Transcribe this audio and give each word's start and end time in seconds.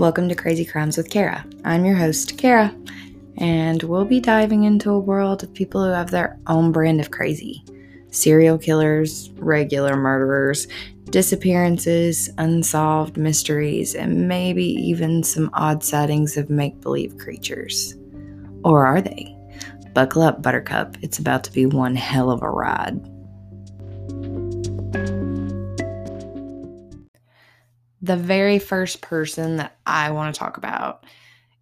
Welcome 0.00 0.30
to 0.30 0.34
Crazy 0.34 0.64
Crimes 0.64 0.96
with 0.96 1.10
Kara. 1.10 1.44
I'm 1.62 1.84
your 1.84 1.94
host, 1.94 2.38
Kara, 2.38 2.74
and 3.36 3.82
we'll 3.82 4.06
be 4.06 4.18
diving 4.18 4.64
into 4.64 4.90
a 4.90 4.98
world 4.98 5.42
of 5.42 5.52
people 5.52 5.84
who 5.84 5.90
have 5.90 6.10
their 6.10 6.38
own 6.46 6.72
brand 6.72 7.02
of 7.02 7.10
crazy 7.10 7.62
serial 8.10 8.56
killers, 8.56 9.28
regular 9.36 9.96
murderers, 9.96 10.68
disappearances, 11.10 12.30
unsolved 12.38 13.18
mysteries, 13.18 13.94
and 13.94 14.26
maybe 14.26 14.64
even 14.64 15.22
some 15.22 15.50
odd 15.52 15.84
sightings 15.84 16.38
of 16.38 16.48
make 16.48 16.80
believe 16.80 17.18
creatures. 17.18 17.94
Or 18.64 18.86
are 18.86 19.02
they? 19.02 19.36
Buckle 19.92 20.22
up, 20.22 20.40
Buttercup. 20.40 20.96
It's 21.02 21.18
about 21.18 21.44
to 21.44 21.52
be 21.52 21.66
one 21.66 21.94
hell 21.94 22.30
of 22.30 22.40
a 22.40 22.48
ride. 22.48 23.06
The 28.10 28.16
very 28.16 28.58
first 28.58 29.02
person 29.02 29.58
that 29.58 29.78
I 29.86 30.10
want 30.10 30.34
to 30.34 30.38
talk 30.40 30.56
about 30.56 31.06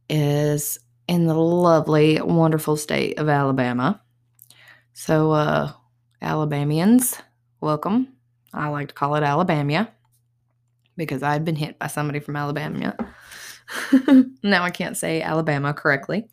is 0.08 0.78
in 1.06 1.26
the 1.26 1.34
lovely, 1.34 2.22
wonderful 2.22 2.78
state 2.78 3.18
of 3.18 3.28
Alabama. 3.28 4.00
So, 4.94 5.32
uh, 5.32 5.72
Alabamians, 6.22 7.18
welcome. 7.60 8.14
I 8.54 8.68
like 8.68 8.88
to 8.88 8.94
call 8.94 9.16
it 9.16 9.22
Alabama 9.22 9.90
because 10.96 11.22
I've 11.22 11.44
been 11.44 11.54
hit 11.54 11.78
by 11.78 11.88
somebody 11.88 12.18
from 12.18 12.34
Alabama. 12.34 12.96
now 14.42 14.62
I 14.62 14.70
can't 14.70 14.96
say 14.96 15.20
Alabama 15.20 15.74
correctly. 15.74 16.30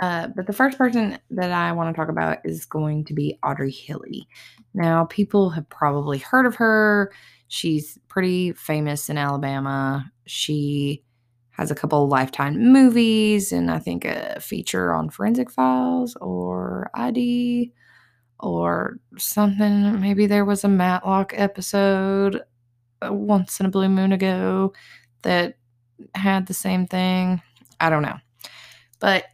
Uh, 0.00 0.28
but 0.28 0.46
the 0.46 0.52
first 0.52 0.76
person 0.76 1.18
that 1.30 1.52
I 1.52 1.72
want 1.72 1.94
to 1.94 1.98
talk 1.98 2.08
about 2.08 2.38
is 2.44 2.64
going 2.64 3.04
to 3.04 3.14
be 3.14 3.38
Audrey 3.44 3.70
Hilley. 3.70 4.26
Now, 4.74 5.04
people 5.04 5.50
have 5.50 5.68
probably 5.68 6.18
heard 6.18 6.46
of 6.46 6.56
her. 6.56 7.12
She's 7.48 7.98
pretty 8.08 8.52
famous 8.52 9.08
in 9.08 9.18
Alabama. 9.18 10.10
She 10.26 11.04
has 11.50 11.70
a 11.70 11.74
couple 11.74 12.08
lifetime 12.08 12.72
movies 12.72 13.52
and 13.52 13.70
I 13.70 13.78
think 13.78 14.04
a 14.04 14.40
feature 14.40 14.92
on 14.92 15.08
Forensic 15.08 15.50
Files 15.50 16.16
or 16.20 16.90
ID 16.94 17.72
or 18.40 18.98
something. 19.16 20.00
Maybe 20.00 20.26
there 20.26 20.44
was 20.44 20.64
a 20.64 20.68
Matlock 20.68 21.32
episode 21.36 22.42
uh, 23.02 23.12
once 23.12 23.60
in 23.60 23.66
a 23.66 23.70
blue 23.70 23.88
moon 23.88 24.10
ago 24.10 24.72
that 25.22 25.54
had 26.16 26.46
the 26.46 26.54
same 26.54 26.88
thing. 26.88 27.40
I 27.78 27.88
don't 27.88 28.02
know. 28.02 28.18
But 28.98 29.26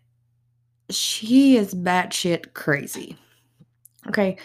she 0.91 1.57
is 1.57 1.75
batshit 1.75 2.55
crazy. 2.55 3.17
Okay. 4.09 4.39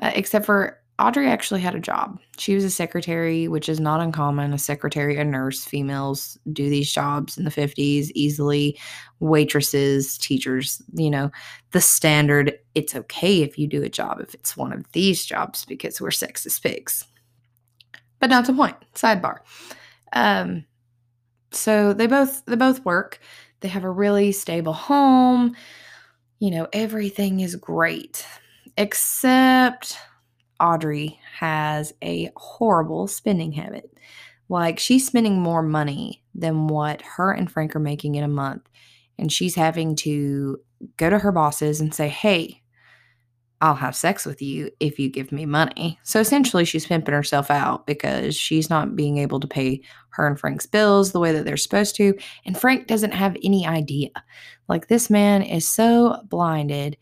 uh, 0.00 0.10
except 0.14 0.46
for 0.46 0.80
Audrey 0.98 1.26
actually 1.26 1.60
had 1.60 1.74
a 1.74 1.80
job. 1.80 2.20
She 2.38 2.54
was 2.54 2.64
a 2.64 2.70
secretary, 2.70 3.48
which 3.48 3.68
is 3.68 3.80
not 3.80 4.00
uncommon. 4.00 4.52
A 4.52 4.58
secretary, 4.58 5.16
a 5.16 5.24
nurse, 5.24 5.64
females 5.64 6.38
do 6.52 6.68
these 6.68 6.92
jobs 6.92 7.38
in 7.38 7.44
the 7.44 7.50
50s 7.50 8.10
easily. 8.14 8.78
Waitresses, 9.20 10.18
teachers, 10.18 10.82
you 10.94 11.10
know, 11.10 11.30
the 11.70 11.80
standard 11.80 12.58
it's 12.74 12.94
okay 12.94 13.42
if 13.42 13.58
you 13.58 13.66
do 13.66 13.82
a 13.82 13.88
job 13.88 14.20
if 14.20 14.34
it's 14.34 14.56
one 14.56 14.72
of 14.72 14.90
these 14.92 15.24
jobs 15.24 15.64
because 15.64 16.00
we're 16.00 16.10
sexist 16.10 16.62
pigs. 16.62 17.04
But 18.18 18.30
not 18.30 18.46
the 18.46 18.52
point. 18.52 18.76
Sidebar. 18.94 19.38
Um, 20.12 20.64
so 21.50 21.92
they 21.92 22.06
both 22.06 22.44
they 22.46 22.56
both 22.56 22.84
work. 22.84 23.18
They 23.60 23.68
have 23.68 23.84
a 23.84 23.90
really 23.90 24.32
stable 24.32 24.72
home. 24.72 25.56
You 26.38 26.50
know, 26.50 26.68
everything 26.72 27.40
is 27.40 27.56
great. 27.56 28.26
Except 28.76 29.96
Audrey 30.62 31.18
has 31.38 31.92
a 32.02 32.30
horrible 32.36 33.08
spending 33.08 33.52
habit. 33.52 33.92
Like 34.48 34.78
she's 34.78 35.06
spending 35.06 35.40
more 35.40 35.62
money 35.62 36.22
than 36.34 36.68
what 36.68 37.02
her 37.02 37.32
and 37.32 37.50
Frank 37.50 37.74
are 37.74 37.80
making 37.80 38.14
in 38.14 38.24
a 38.24 38.28
month. 38.28 38.62
And 39.18 39.30
she's 39.30 39.54
having 39.54 39.96
to 39.96 40.58
go 40.96 41.10
to 41.10 41.18
her 41.18 41.32
bosses 41.32 41.80
and 41.80 41.94
say, 41.94 42.08
hey, 42.08 42.62
I'll 43.60 43.74
have 43.76 43.94
sex 43.94 44.26
with 44.26 44.42
you 44.42 44.70
if 44.80 44.98
you 44.98 45.08
give 45.08 45.30
me 45.30 45.46
money. 45.46 45.98
So 46.02 46.18
essentially, 46.18 46.64
she's 46.64 46.86
pimping 46.86 47.14
herself 47.14 47.48
out 47.48 47.86
because 47.86 48.34
she's 48.34 48.68
not 48.68 48.96
being 48.96 49.18
able 49.18 49.38
to 49.38 49.46
pay 49.46 49.82
her 50.10 50.26
and 50.26 50.38
Frank's 50.38 50.66
bills 50.66 51.12
the 51.12 51.20
way 51.20 51.30
that 51.32 51.44
they're 51.44 51.56
supposed 51.56 51.94
to. 51.96 52.14
And 52.44 52.58
Frank 52.58 52.88
doesn't 52.88 53.14
have 53.14 53.36
any 53.44 53.64
idea. 53.64 54.10
Like, 54.68 54.88
this 54.88 55.08
man 55.08 55.42
is 55.42 55.68
so 55.68 56.22
blinded 56.24 56.96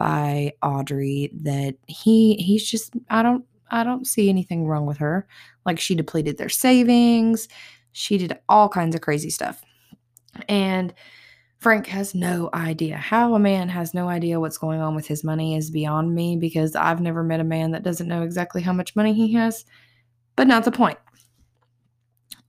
by 0.00 0.50
Audrey 0.62 1.30
that 1.42 1.74
he 1.86 2.34
he's 2.36 2.66
just 2.66 2.94
I 3.10 3.22
don't 3.22 3.44
I 3.70 3.84
don't 3.84 4.06
see 4.06 4.30
anything 4.30 4.66
wrong 4.66 4.86
with 4.86 4.96
her. 4.96 5.28
Like 5.66 5.78
she 5.78 5.94
depleted 5.94 6.38
their 6.38 6.48
savings. 6.48 7.48
She 7.92 8.16
did 8.16 8.38
all 8.48 8.70
kinds 8.70 8.94
of 8.94 9.02
crazy 9.02 9.28
stuff. 9.28 9.62
And 10.48 10.94
Frank 11.58 11.86
has 11.88 12.14
no 12.14 12.48
idea. 12.54 12.96
How 12.96 13.34
a 13.34 13.38
man 13.38 13.68
has 13.68 13.92
no 13.92 14.08
idea 14.08 14.40
what's 14.40 14.56
going 14.56 14.80
on 14.80 14.94
with 14.94 15.06
his 15.06 15.22
money 15.22 15.54
is 15.54 15.70
beyond 15.70 16.14
me 16.14 16.34
because 16.34 16.74
I've 16.74 17.02
never 17.02 17.22
met 17.22 17.40
a 17.40 17.44
man 17.44 17.72
that 17.72 17.82
doesn't 17.82 18.08
know 18.08 18.22
exactly 18.22 18.62
how 18.62 18.72
much 18.72 18.96
money 18.96 19.12
he 19.12 19.34
has. 19.34 19.66
But 20.34 20.46
not 20.46 20.64
the 20.64 20.72
point. 20.72 20.98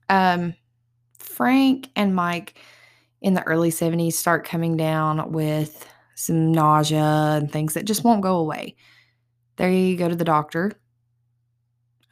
Um 0.08 0.54
Frank 1.18 1.90
and 1.96 2.14
Mike 2.14 2.58
in 3.20 3.34
the 3.34 3.42
early 3.42 3.70
70s 3.70 4.14
start 4.14 4.46
coming 4.46 4.74
down 4.78 5.32
with 5.32 5.86
some 6.22 6.52
nausea 6.52 7.38
and 7.40 7.50
things 7.50 7.74
that 7.74 7.84
just 7.84 8.04
won't 8.04 8.22
go 8.22 8.36
away. 8.36 8.76
They 9.56 9.94
go 9.96 10.08
to 10.08 10.16
the 10.16 10.24
doctor. 10.24 10.72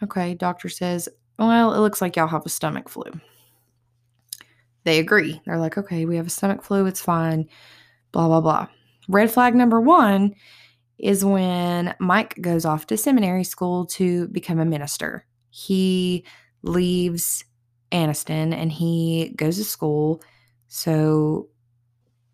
Okay, 0.02 0.34
doctor 0.34 0.68
says, 0.68 1.08
Well, 1.38 1.74
it 1.74 1.80
looks 1.80 2.00
like 2.00 2.16
y'all 2.16 2.28
have 2.28 2.46
a 2.46 2.50
stomach 2.50 2.88
flu. 2.88 3.04
They 4.84 4.98
agree. 4.98 5.40
They're 5.44 5.58
like, 5.58 5.76
Okay, 5.76 6.04
we 6.04 6.16
have 6.16 6.26
a 6.26 6.30
stomach 6.30 6.62
flu. 6.62 6.86
It's 6.86 7.00
fine. 7.00 7.48
Blah, 8.12 8.28
blah, 8.28 8.40
blah. 8.40 8.66
Red 9.08 9.30
flag 9.30 9.54
number 9.54 9.80
one 9.80 10.34
is 10.98 11.24
when 11.24 11.94
Mike 11.98 12.40
goes 12.40 12.64
off 12.64 12.86
to 12.86 12.96
seminary 12.96 13.44
school 13.44 13.86
to 13.86 14.28
become 14.28 14.58
a 14.58 14.64
minister. 14.64 15.26
He 15.50 16.24
leaves 16.62 17.44
Anniston 17.92 18.54
and 18.54 18.70
he 18.70 19.32
goes 19.36 19.56
to 19.56 19.64
school. 19.64 20.22
So 20.68 21.48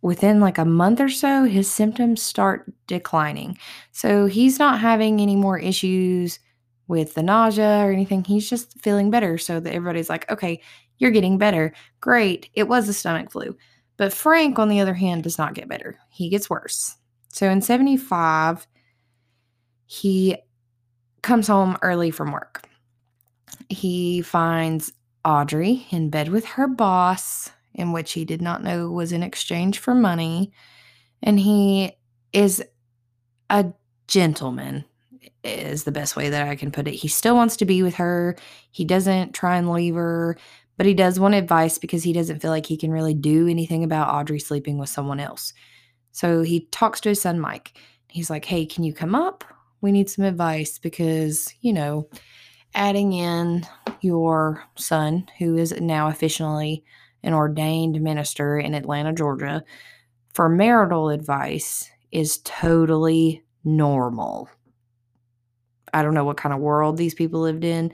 within 0.03 0.41
like 0.41 0.59
a 0.59 0.65
month 0.65 1.01
or 1.01 1.09
so, 1.09 1.45
his 1.45 1.71
symptoms 1.71 2.23
start 2.23 2.73
declining. 2.87 3.59
So 3.93 4.27
he's 4.27 4.59
not 4.59 4.81
having 4.81 5.21
any 5.21 5.37
more 5.37 5.59
issues 5.59 6.39
with 6.89 7.15
the 7.15 7.23
nausea 7.23 7.85
or 7.85 7.91
anything. 7.91 8.25
He's 8.25 8.49
just 8.49 8.81
feeling 8.81 9.11
better. 9.11 9.39
So 9.39 9.61
that 9.61 9.75
everybody's 9.75 10.09
like, 10.09 10.31
okay, 10.31 10.61
you're 10.99 11.11
getting 11.11 11.39
better. 11.39 11.75
Great. 12.01 12.49
It 12.55 12.69
was 12.69 12.89
a 12.89 12.93
stomach 12.93 13.31
flu. 13.31 13.57
But 13.97 14.13
Frank, 14.13 14.59
on 14.59 14.69
the 14.69 14.81
other 14.81 14.95
hand, 14.95 15.23
does 15.23 15.39
not 15.39 15.55
get 15.55 15.69
better. 15.69 15.99
He 16.11 16.29
gets 16.29 16.51
worse. 16.51 16.97
So 17.31 17.49
in 17.49 17.61
75, 17.61 18.67
he 19.87 20.37
comes 21.23 21.49
home 21.49 21.77
early 21.83 22.11
from 22.11 22.33
work. 22.33 22.69
He 23.69 24.23
finds 24.23 24.93
Audrey 25.25 25.87
in 25.91 26.11
bed 26.11 26.29
with 26.29 26.45
her 26.45 26.69
boss 26.69 27.51
in 27.77 27.93
which 27.93 28.13
he 28.13 28.25
did 28.25 28.43
not 28.43 28.65
know 28.65 28.91
was 28.91 29.13
in 29.13 29.23
exchange 29.23 29.79
for 29.79 29.95
money. 29.95 30.51
And 31.23 31.39
he 31.39 31.93
is 32.33 32.65
a 33.49 33.67
gentleman, 34.09 34.85
is 35.45 35.85
the 35.85 35.93
best 35.93 36.17
way 36.17 36.31
that 36.31 36.49
I 36.49 36.57
can 36.57 36.73
put 36.73 36.89
it. 36.89 36.95
He 36.95 37.09
still 37.09 37.37
wants 37.37 37.57
to 37.59 37.65
be 37.65 37.83
with 37.83 37.95
her. 37.97 38.37
He 38.71 38.85
doesn't 38.85 39.35
try 39.35 39.57
and 39.57 39.71
leave 39.71 39.95
her, 39.95 40.37
but 40.77 40.87
he 40.87 40.95
does 40.95 41.21
want 41.21 41.35
advice 41.35 41.79
because 41.79 42.03
he 42.03 42.13
doesn't 42.13 42.41
feel 42.41 42.51
like 42.51 42.67
he 42.67 42.77
can 42.77 42.91
really 42.91 43.15
do 43.15 43.47
anything 43.47 43.85
about 43.85 44.13
Audrey 44.13 44.41
sleeping 44.41 44.79
with 44.79 44.89
someone 44.89 45.21
else. 45.21 45.53
So 46.13 46.43
he 46.43 46.67
talks 46.73 47.01
to 47.03 47.11
his 47.11 47.21
son, 47.21 47.39
Mike. 47.39 47.79
He's 48.09 48.31
like, 48.31 48.47
hey, 48.47 48.65
can 48.65 48.85
you 48.85 48.95
come 48.95 49.15
up? 49.15 49.45
We 49.83 49.93
need 49.93 50.09
some 50.09 50.25
advice 50.25 50.79
because, 50.79 51.53
you 51.61 51.75
know, 51.75 52.09
adding 52.75 53.13
in 53.13 53.67
your 54.01 54.65
son, 54.77 55.29
who 55.39 55.57
is 55.57 55.79
now 55.81 56.09
officially 56.09 56.85
an 57.27 57.35
ordained 57.35 58.01
minister 58.01 58.57
in 58.57 58.73
Atlanta, 58.73 59.13
Georgia, 59.13 59.65
for 60.33 60.49
marital 60.49 61.11
advice 61.11 61.91
is 62.13 62.39
totally 62.45 63.43
normal. 63.65 64.49
I 65.93 66.03
don't 66.03 66.15
know 66.15 66.25
what 66.25 66.37
kind 66.37 66.55
of 66.55 66.61
world 66.61 66.97
these 66.97 67.15
people 67.15 67.41
lived 67.41 67.65
in, 67.65 67.93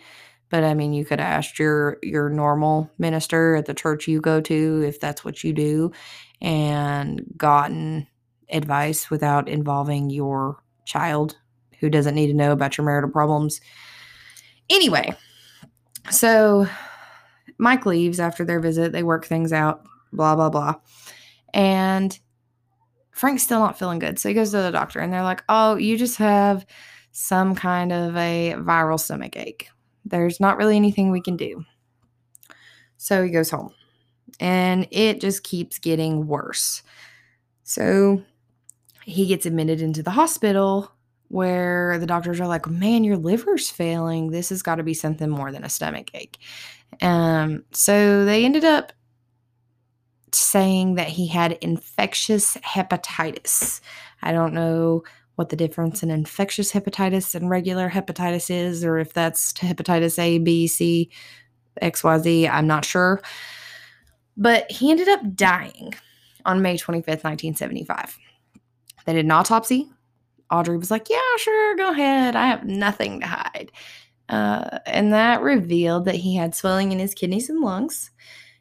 but 0.51 0.65
I 0.65 0.75
mean, 0.75 0.93
you 0.93 1.05
could 1.05 1.19
ask 1.19 1.59
your 1.59 1.97
your 2.03 2.29
normal 2.29 2.91
minister 2.99 3.57
at 3.57 3.65
the 3.65 3.75
church 3.75 4.07
you 4.07 4.21
go 4.21 4.41
to 4.43 4.85
if 4.87 5.01
that's 5.01 5.25
what 5.25 5.43
you 5.43 5.55
do, 5.55 5.93
and 6.43 7.23
gotten 7.37 8.07
advice 8.51 9.09
without 9.09 9.49
involving 9.49 10.11
your 10.11 10.63
child 10.85 11.39
who 11.81 11.89
doesn't 11.89 12.15
need 12.15 12.27
to 12.27 12.35
know 12.35 12.53
about 12.53 12.77
your 12.77 12.85
marital 12.85 13.11
problems. 13.11 13.63
Anyway, 14.69 15.15
so 16.11 16.67
Mike 17.59 17.87
leaves 17.87 18.21
after 18.21 18.45
their 18.45 18.61
visit. 18.61 18.93
They 18.93 19.03
work 19.03 19.27
things 19.27 19.53
out, 19.53 19.85
blah, 20.13 20.35
blah, 20.37 20.51
blah. 20.51 20.75
And 21.55 22.19
Frank's 23.11 23.43
still 23.43 23.61
not 23.61 23.79
feeling 23.79 23.99
good. 23.99 24.19
So 24.19 24.29
he 24.29 24.35
goes 24.35 24.51
to 24.51 24.59
the 24.59 24.71
doctor 24.71 25.01
and 25.01 25.13
they're 25.13 25.23
like, 25.23 25.45
oh, 25.49 25.77
you 25.77 25.97
just 25.99 26.17
have 26.17 26.67
some 27.13 27.55
kind 27.55 27.93
of 27.93 28.17
a 28.17 28.55
viral 28.59 28.99
stomach 28.99 29.37
ache. 29.37 29.69
There's 30.05 30.41
not 30.41 30.57
really 30.57 30.77
anything 30.77 31.11
we 31.11 31.21
can 31.21 31.37
do. 31.37 31.65
So 32.97 33.23
he 33.23 33.31
goes 33.31 33.51
home 33.51 33.75
and 34.41 34.89
it 34.91 35.21
just 35.21 35.45
keeps 35.45 35.79
getting 35.79 36.27
worse. 36.27 36.83
So 37.65 38.23
he 39.05 39.27
gets 39.27 39.47
admitted 39.47 39.81
into 39.81 40.03
the 40.03 40.11
hospital 40.11 40.91
where 41.29 41.99
the 41.99 42.07
doctors 42.07 42.41
are 42.41 42.47
like, 42.47 42.69
man, 42.69 43.05
your 43.05 43.17
liver's 43.17 43.71
failing. 43.71 44.31
This 44.31 44.51
has 44.51 44.63
got 44.63 44.77
to 44.77 44.83
be 44.83 44.95
something 44.95 45.31
more 45.31 45.51
than 45.51 45.65
a 45.65 45.69
stomach 45.69 46.11
ache. 46.15 46.39
Um, 47.01 47.65
so 47.73 48.25
they 48.25 48.45
ended 48.45 48.65
up 48.65 48.93
saying 50.35 50.95
that 50.95 51.09
he 51.09 51.27
had 51.27 51.53
infectious 51.61 52.57
hepatitis. 52.59 53.81
I 54.23 54.33
don't 54.33 54.55
know 54.55 55.05
what 55.37 55.49
the 55.49 55.57
difference 55.57 56.03
in 56.03 56.11
infectious 56.11 56.73
hepatitis 56.73 57.35
and 57.35 57.49
regular 57.49 57.89
hepatitis 57.89 58.51
is, 58.55 58.85
or 58.85 58.99
if 58.99 59.13
that's 59.13 59.53
hepatitis 59.55 60.19
A, 60.19 60.39
B, 60.39 60.67
C, 60.67 61.11
XYZ. 61.81 62.51
I'm 62.51 62.67
not 62.67 62.85
sure. 62.85 63.23
But 64.37 64.71
he 64.71 64.91
ended 64.91 65.09
up 65.09 65.35
dying 65.35 65.95
on 66.45 66.63
May 66.63 66.77
25th, 66.77 67.25
1975. 67.25 68.19
They 69.07 69.13
did 69.15 69.25
an 69.25 69.31
autopsy. 69.31 69.91
Audrey 70.51 70.77
was 70.77 70.91
like, 70.91 71.09
Yeah, 71.09 71.37
sure, 71.39 71.77
go 71.77 71.91
ahead. 71.91 72.37
I 72.37 72.47
have 72.47 72.65
nothing 72.65 73.21
to 73.21 73.27
hide. 73.27 73.73
Uh, 74.33 74.79
and 74.87 75.13
that 75.13 75.43
revealed 75.43 76.07
that 76.07 76.15
he 76.15 76.35
had 76.35 76.55
swelling 76.55 76.91
in 76.91 76.99
his 76.99 77.13
kidneys 77.13 77.51
and 77.51 77.61
lungs. 77.61 78.11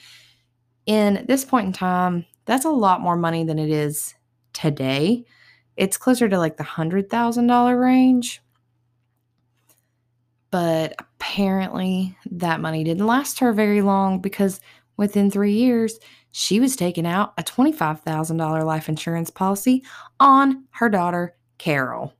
In 0.85 1.25
this 1.27 1.43
point 1.43 1.67
in 1.67 1.73
time, 1.73 2.25
that's 2.45 2.65
a 2.65 2.69
lot 2.69 3.01
more 3.01 3.17
money 3.17 3.43
than 3.43 3.57
it 3.59 3.71
is 3.71 4.13
today. 4.53 5.25
It's 5.75 5.97
closer 5.97 6.29
to 6.29 6.37
like 6.37 6.57
the 6.57 6.63
$100,000 6.63 7.81
range. 7.81 8.41
But 10.51 10.95
apparently, 10.99 12.15
that 12.31 12.61
money 12.61 12.83
didn't 12.83 13.05
last 13.05 13.39
her 13.39 13.53
very 13.53 13.81
long 13.81 14.19
because 14.19 14.59
within 14.97 15.31
three 15.31 15.53
years, 15.53 15.99
she 16.31 16.59
was 16.59 16.75
taking 16.75 17.05
out 17.05 17.33
a 17.37 17.43
$25,000 17.43 18.65
life 18.65 18.89
insurance 18.89 19.29
policy 19.29 19.83
on 20.19 20.65
her 20.71 20.89
daughter, 20.89 21.35
Carol. 21.57 22.13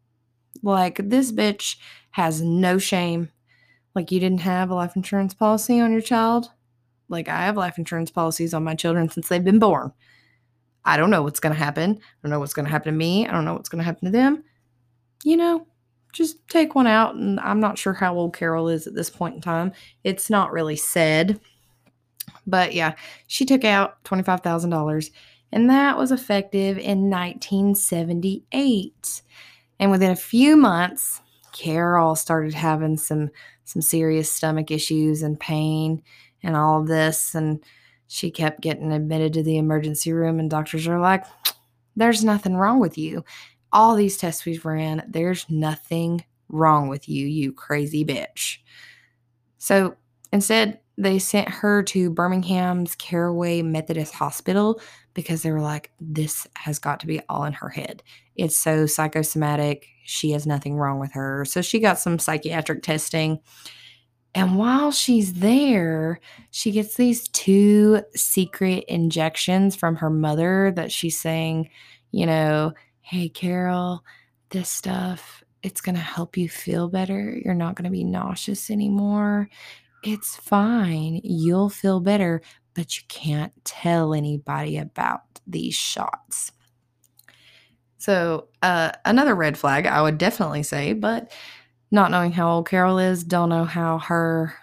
Like, 0.64 1.00
this 1.04 1.32
bitch 1.32 1.78
has 2.12 2.42
no 2.42 2.78
shame. 2.78 3.30
Like, 3.96 4.12
you 4.12 4.20
didn't 4.20 4.42
have 4.42 4.70
a 4.70 4.76
life 4.76 4.96
insurance 4.96 5.34
policy 5.34 5.80
on 5.80 5.92
your 5.92 6.02
child? 6.02 6.50
Like, 7.08 7.28
I 7.28 7.46
have 7.46 7.58
life 7.58 7.78
insurance 7.78 8.12
policies 8.12 8.54
on 8.54 8.64
my 8.64 8.76
children 8.76 9.10
since 9.10 9.28
they've 9.28 9.44
been 9.44 9.60
born. 9.60 9.92
I 10.86 10.98
don't 10.98 11.10
know 11.10 11.24
what's 11.24 11.40
going 11.40 11.54
to 11.54 11.60
happen. 11.60 12.00
I 12.02 12.18
don't 12.24 12.32
know 12.32 12.40
what's 12.40 12.54
going 12.54 12.66
to 12.66 12.72
happen 12.72 12.92
to 12.92 12.98
me. 12.98 13.28
I 13.28 13.32
don't 13.32 13.46
know 13.46 13.54
what's 13.54 13.70
going 13.70 13.80
to 13.80 13.86
happen 13.86 14.06
to 14.06 14.12
them. 14.12 14.44
You 15.24 15.38
know, 15.38 15.68
just 16.14 16.48
take 16.48 16.76
one 16.76 16.88
out. 16.88 17.16
And 17.16 17.40
I'm 17.42 17.60
not 17.60 17.78
sure 17.78 17.94
how 17.94 18.16
old 18.16 18.36
Carol 18.36 18.70
is 18.70 18.88
at 18.88 18.96
this 18.96 19.10
point 19.10 19.36
in 19.36 19.42
time. 19.42 19.72
It's 20.04 20.30
not 20.30 20.52
really 20.52 20.76
said. 20.76 21.40
But 22.48 22.74
yeah, 22.74 22.96
she 23.28 23.46
took 23.46 23.64
out 23.64 24.04
$25,000 24.04 25.12
and 25.52 25.70
that 25.70 25.98
was 25.98 26.12
effective 26.12 26.78
in 26.78 27.10
1978. 27.10 29.22
And 29.80 29.92
within 29.92 30.12
a 30.12 30.16
few 30.16 30.58
months, 30.58 31.22
Carol 31.52 32.16
started 32.16 32.54
having 32.54 32.98
some 32.98 33.30
some 33.66 33.82
serious 33.84 34.32
stomach 34.32 34.72
issues 34.72 35.22
and 35.22 35.40
pain 35.40 36.02
and 36.42 36.56
all 36.56 36.82
of 36.82 36.88
this 36.88 37.36
and 37.36 37.64
she 38.08 38.32
kept 38.32 38.62
getting 38.62 38.92
admitted 38.92 39.34
to 39.34 39.44
the 39.44 39.60
emergency 39.60 40.12
room 40.12 40.40
and 40.40 40.50
doctors 40.50 40.88
are 40.88 41.00
like 41.00 41.24
there's 41.96 42.24
nothing 42.24 42.56
wrong 42.56 42.80
with 42.80 42.98
you 42.98 43.24
all 43.72 43.96
these 43.96 44.18
tests 44.18 44.46
we've 44.46 44.66
ran, 44.66 45.04
there's 45.08 45.46
nothing 45.50 46.24
wrong 46.48 46.88
with 46.88 47.08
you, 47.08 47.28
you 47.28 47.54
crazy 47.54 48.04
bitch. 48.04 48.58
So 49.58 49.96
instead, 50.32 50.80
they 51.00 51.18
sent 51.18 51.48
her 51.48 51.82
to 51.82 52.10
Birmingham's 52.10 52.94
Carraway 52.96 53.62
Methodist 53.62 54.14
Hospital 54.14 54.82
because 55.14 55.42
they 55.44 55.52
were 55.52 55.62
like, 55.62 55.92
this 56.02 56.46
has 56.56 56.78
got 56.78 57.00
to 57.00 57.08
be 57.08 57.22
all 57.30 57.46
in 57.46 57.54
her 57.54 57.70
head. 57.70 58.04
It's 58.36 58.58
so 58.58 58.86
psychosomatic. 58.86 59.88
She 60.04 60.32
has 60.32 60.46
nothing 60.46 60.76
wrong 60.76 61.00
with 61.00 61.14
her. 61.14 61.46
So 61.46 61.62
she 61.62 61.80
got 61.80 62.00
some 62.00 62.20
psychiatric 62.20 62.84
testing. 62.84 63.40
And 64.36 64.58
while 64.58 64.92
she's 64.92 65.36
there, 65.36 66.20
she 66.52 66.72
gets 66.72 66.96
these 66.96 67.30
two 67.30 68.04
secret 68.14 68.84
injections 68.90 69.78
from 69.78 69.96
her 69.96 70.10
mother 70.10 70.74
that 70.76 70.92
she's 70.92 71.20
saying, 71.20 71.70
you 72.12 72.26
know, 72.26 72.74
hey, 73.00 73.30
Carol, 73.30 74.04
this 74.50 74.70
stuff, 74.70 75.46
it's 75.64 75.80
going 75.80 75.96
to 75.96 76.02
help 76.02 76.36
you 76.36 76.50
feel 76.50 76.90
better. 76.90 77.40
You're 77.44 77.54
not 77.54 77.76
going 77.76 77.86
to 77.86 77.90
be 77.90 78.04
nauseous 78.04 78.70
anymore. 78.70 79.50
It's 80.04 80.36
fine. 80.36 81.22
You'll 81.24 81.70
feel 81.70 82.00
better, 82.00 82.42
but 82.74 82.98
you 82.98 83.04
can't 83.08 83.54
tell 83.66 84.14
anybody 84.14 84.78
about 84.78 85.22
these 85.46 85.76
shots. 85.76 86.52
So, 87.98 88.48
uh, 88.62 88.92
another 89.04 89.36
red 89.36 89.58
flag, 89.58 89.86
I 89.86 90.02
would 90.02 90.18
definitely 90.18 90.64
say, 90.64 90.94
but 90.94 91.32
not 91.92 92.12
knowing 92.12 92.32
how 92.32 92.50
old 92.50 92.70
Carol 92.70 92.98
is, 92.98 93.24
don't 93.26 93.50
know 93.50 93.66
how 93.66 94.00
her 94.00 94.54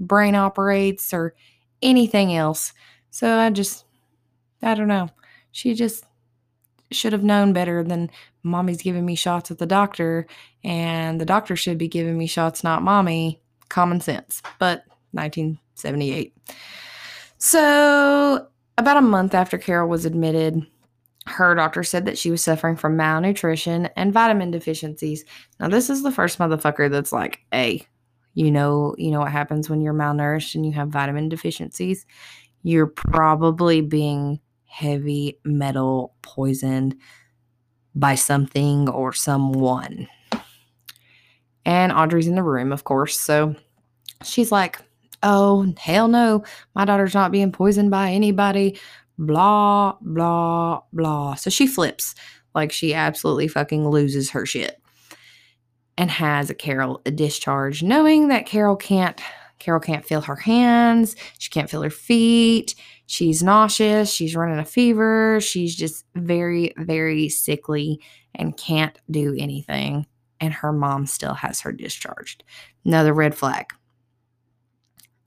brain 0.00 0.34
operates 0.34 1.12
or 1.12 1.34
anything 1.82 2.34
else. 2.34 2.72
So, 3.10 3.38
I 3.38 3.50
just, 3.50 3.84
I 4.62 4.74
don't 4.74 4.88
know. 4.88 5.10
She 5.52 5.74
just 5.74 6.04
should 6.90 7.12
have 7.12 7.24
known 7.24 7.52
better 7.52 7.82
than 7.82 8.10
mommy's 8.42 8.80
giving 8.80 9.04
me 9.04 9.14
shots 9.14 9.50
at 9.50 9.58
the 9.58 9.66
doctor 9.66 10.26
and 10.64 11.20
the 11.20 11.24
doctor 11.24 11.56
should 11.56 11.78
be 11.78 11.88
giving 11.88 12.16
me 12.16 12.26
shots, 12.26 12.64
not 12.64 12.82
mommy. 12.82 13.40
Common 13.68 14.00
sense. 14.00 14.42
But 14.58 14.84
1978. 15.12 16.34
So, 17.38 18.46
about 18.78 18.96
a 18.96 19.02
month 19.02 19.34
after 19.34 19.58
Carol 19.58 19.88
was 19.88 20.04
admitted, 20.04 20.66
her 21.26 21.54
doctor 21.54 21.82
said 21.82 22.04
that 22.04 22.18
she 22.18 22.30
was 22.30 22.42
suffering 22.42 22.76
from 22.76 22.96
malnutrition 22.96 23.86
and 23.96 24.12
vitamin 24.12 24.50
deficiencies. 24.50 25.24
Now, 25.58 25.68
this 25.68 25.90
is 25.90 26.02
the 26.02 26.12
first 26.12 26.38
motherfucker 26.38 26.90
that's 26.90 27.12
like, 27.12 27.40
hey, 27.50 27.86
you 28.34 28.50
know, 28.50 28.94
you 28.96 29.10
know 29.10 29.20
what 29.20 29.32
happens 29.32 29.68
when 29.68 29.80
you're 29.80 29.94
malnourished 29.94 30.54
and 30.54 30.64
you 30.64 30.72
have 30.72 30.88
vitamin 30.88 31.28
deficiencies? 31.28 32.06
You're 32.62 32.86
probably 32.86 33.80
being 33.80 34.40
heavy 34.66 35.40
metal 35.44 36.14
poisoned 36.22 36.96
by 37.94 38.14
something 38.14 38.88
or 38.88 39.12
someone. 39.12 40.06
And 41.66 41.92
Audrey's 41.92 42.28
in 42.28 42.36
the 42.36 42.42
room, 42.42 42.72
of 42.72 42.84
course. 42.84 43.20
So 43.20 43.54
she's 44.22 44.50
like, 44.50 44.80
Oh, 45.22 45.72
hell 45.78 46.08
no. 46.08 46.44
My 46.74 46.84
daughter's 46.84 47.14
not 47.14 47.32
being 47.32 47.50
poisoned 47.50 47.90
by 47.90 48.12
anybody. 48.12 48.78
Blah, 49.18 49.96
blah, 50.00 50.82
blah. 50.92 51.34
So 51.34 51.50
she 51.50 51.66
flips 51.66 52.14
like 52.54 52.70
she 52.70 52.94
absolutely 52.94 53.48
fucking 53.48 53.88
loses 53.88 54.30
her 54.30 54.46
shit 54.46 54.80
and 55.98 56.10
has 56.10 56.50
a 56.50 56.54
Carol 56.54 57.00
a 57.06 57.10
discharge, 57.10 57.82
knowing 57.82 58.28
that 58.28 58.46
Carol 58.46 58.76
can't 58.76 59.20
Carol 59.58 59.80
can't 59.80 60.04
feel 60.04 60.20
her 60.20 60.36
hands, 60.36 61.16
she 61.38 61.50
can't 61.50 61.68
feel 61.70 61.82
her 61.82 61.90
feet, 61.90 62.74
she's 63.06 63.42
nauseous, 63.42 64.12
she's 64.12 64.36
running 64.36 64.58
a 64.58 64.64
fever, 64.64 65.40
she's 65.40 65.74
just 65.74 66.04
very, 66.14 66.72
very 66.76 67.28
sickly 67.28 68.00
and 68.34 68.56
can't 68.56 68.98
do 69.10 69.34
anything. 69.38 70.06
And 70.40 70.52
her 70.52 70.72
mom 70.72 71.06
still 71.06 71.34
has 71.34 71.60
her 71.62 71.72
discharged. 71.72 72.44
Another 72.84 73.12
red 73.12 73.34
flag. 73.34 73.66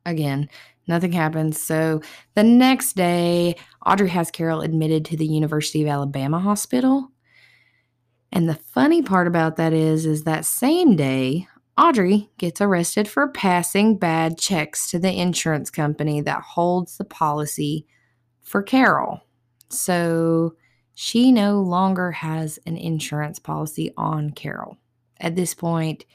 Again, 0.06 0.50
nothing 0.88 1.12
happens. 1.12 1.62
So 1.62 2.02
the 2.36 2.44
next 2.44 2.96
day, 2.96 3.56
Audrey 3.86 4.10
has 4.10 4.32
Carol 4.32 4.62
admitted 4.62 5.06
to 5.06 5.18
the 5.18 5.26
University 5.26 5.82
of 5.82 5.88
Alabama 5.88 6.40
hospital. 6.40 7.10
And 8.32 8.48
the 8.48 8.56
funny 8.56 9.02
part 9.02 9.28
about 9.28 9.56
that 9.56 9.74
is, 9.74 10.06
is 10.06 10.24
that 10.24 10.46
same 10.46 10.96
day, 10.96 11.48
Audrey 11.78 12.30
gets 12.38 12.60
arrested 12.60 13.08
for 13.08 13.30
passing 13.30 13.98
bad 13.98 14.38
checks 14.38 14.92
to 14.92 15.00
the 15.00 15.14
insurance 15.14 15.70
company 15.70 16.22
that 16.22 16.42
holds 16.42 16.98
the 16.98 17.06
policy 17.06 17.88
for 18.42 18.62
Carol. 18.62 19.22
So 19.70 20.56
she 20.96 21.32
no 21.32 21.62
longer 21.62 22.12
has 22.12 22.60
an 22.66 22.76
insurance 22.76 23.40
policy 23.40 23.94
on 23.96 24.32
Carol. 24.32 24.78
At 25.20 25.36
this 25.36 25.54
point, 25.54 26.06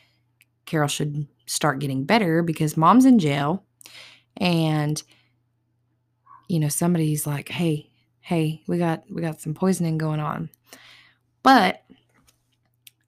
Carol 0.66 0.88
should 0.88 1.26
start 1.46 1.78
getting 1.78 2.04
better 2.04 2.42
because 2.42 2.76
mom's 2.76 3.04
in 3.04 3.18
jail 3.18 3.64
and 4.38 5.02
you 6.48 6.58
know 6.58 6.68
somebody's 6.68 7.26
like, 7.26 7.48
"Hey, 7.48 7.90
hey, 8.20 8.62
we 8.66 8.78
got 8.78 9.04
we 9.10 9.22
got 9.22 9.40
some 9.40 9.54
poisoning 9.54 9.98
going 9.98 10.20
on." 10.20 10.50
But 11.42 11.82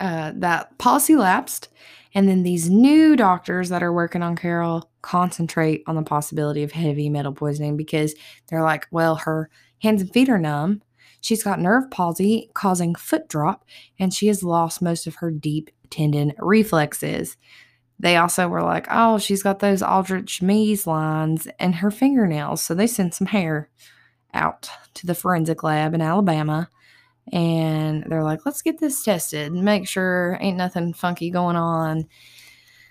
uh, 0.01 0.33
that 0.37 0.77
policy 0.79 1.17
lapsed 1.17 1.69
and 2.17 2.27
then 2.27 2.45
these 2.45 2.71
new 2.71 3.15
doctors 3.15 3.69
that 3.69 3.83
are 3.83 3.93
working 3.93 4.23
on 4.23 4.37
Carol 4.37 4.91
concentrate 5.03 5.83
on 5.87 5.97
the 5.97 6.03
possibility 6.03 6.63
of 6.63 6.73
heavy 6.73 7.11
metal 7.11 7.35
poisoning 7.35 7.77
because 7.77 8.15
they're 8.49 8.63
like, 8.63 8.87
well, 8.91 9.17
her 9.17 9.51
hands 9.83 10.01
and 10.01 10.11
feet 10.11 10.31
are 10.31 10.39
numb. 10.39 10.81
She's 11.21 11.43
got 11.43 11.61
nerve 11.61 11.91
palsy 11.91 12.51
causing 12.55 12.95
foot 12.95 13.29
drop, 13.29 13.67
and 13.99 14.15
she 14.15 14.29
has 14.29 14.43
lost 14.43 14.81
most 14.81 15.07
of 15.07 15.17
her 15.17 15.31
deep 15.31 15.69
tendon 15.91 16.33
reflexes. 16.39 17.37
They 17.99 18.17
also 18.17 18.49
were 18.49 18.63
like, 18.63 18.87
oh, 18.91 19.19
she's 19.19 19.43
got 19.43 19.61
those 19.61 19.83
Aldrich 19.83 20.43
Mees 20.43 20.87
lines 20.87 21.49
and 21.59 21.77
her 21.77 21.91
fingernails. 21.91 22.63
So 22.63 22.75
they 22.75 22.87
sent 22.87 23.15
some 23.15 23.27
hair 23.27 23.71
out 24.35 24.69
to 24.95 25.07
the 25.07 25.15
forensic 25.15 25.63
lab 25.63 25.95
in 25.95 26.03
Alabama 26.03 26.69
and 27.33 28.05
they're 28.07 28.23
like, 28.23 28.47
let's 28.47 28.63
get 28.63 28.79
this 28.79 29.03
tested 29.03 29.53
and 29.53 29.65
make 29.65 29.89
sure 29.89 30.39
ain't 30.41 30.57
nothing 30.57 30.93
funky 30.93 31.31
going 31.31 31.57
on. 31.57 32.07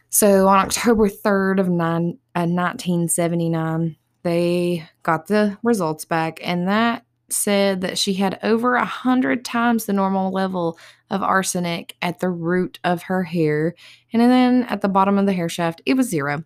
So 0.10 0.48
on 0.48 0.60
October 0.60 1.10
3rd 1.10 1.60
of 1.60 1.70
nine, 1.70 2.18
uh, 2.36 2.48
1979, 2.48 3.96
they 4.24 4.88
got 5.04 5.28
the 5.28 5.58
results 5.62 6.04
back, 6.04 6.40
and 6.44 6.68
that 6.68 7.05
said 7.30 7.82
that 7.82 7.98
she 7.98 8.14
had 8.14 8.40
over 8.44 8.76
a 8.76 8.86
hundred 8.86 9.44
times 9.44 9.86
the 9.86 9.94
normal 9.94 10.32
level 10.32 10.78
of 11.10 11.24
arsenic 11.24 11.96
at 12.02 12.20
the 12.20 12.30
root 12.30 12.80
of 12.84 13.04
her 13.04 13.24
hair, 13.24 13.76
and 14.14 14.22
then 14.22 14.64
at 14.64 14.82
the 14.82 14.90
bottom 14.90 15.18
of 15.18 15.26
the 15.26 15.34
hair 15.34 15.50
shaft, 15.50 15.82
it 15.86 15.96
was 15.96 16.10
zero. 16.10 16.44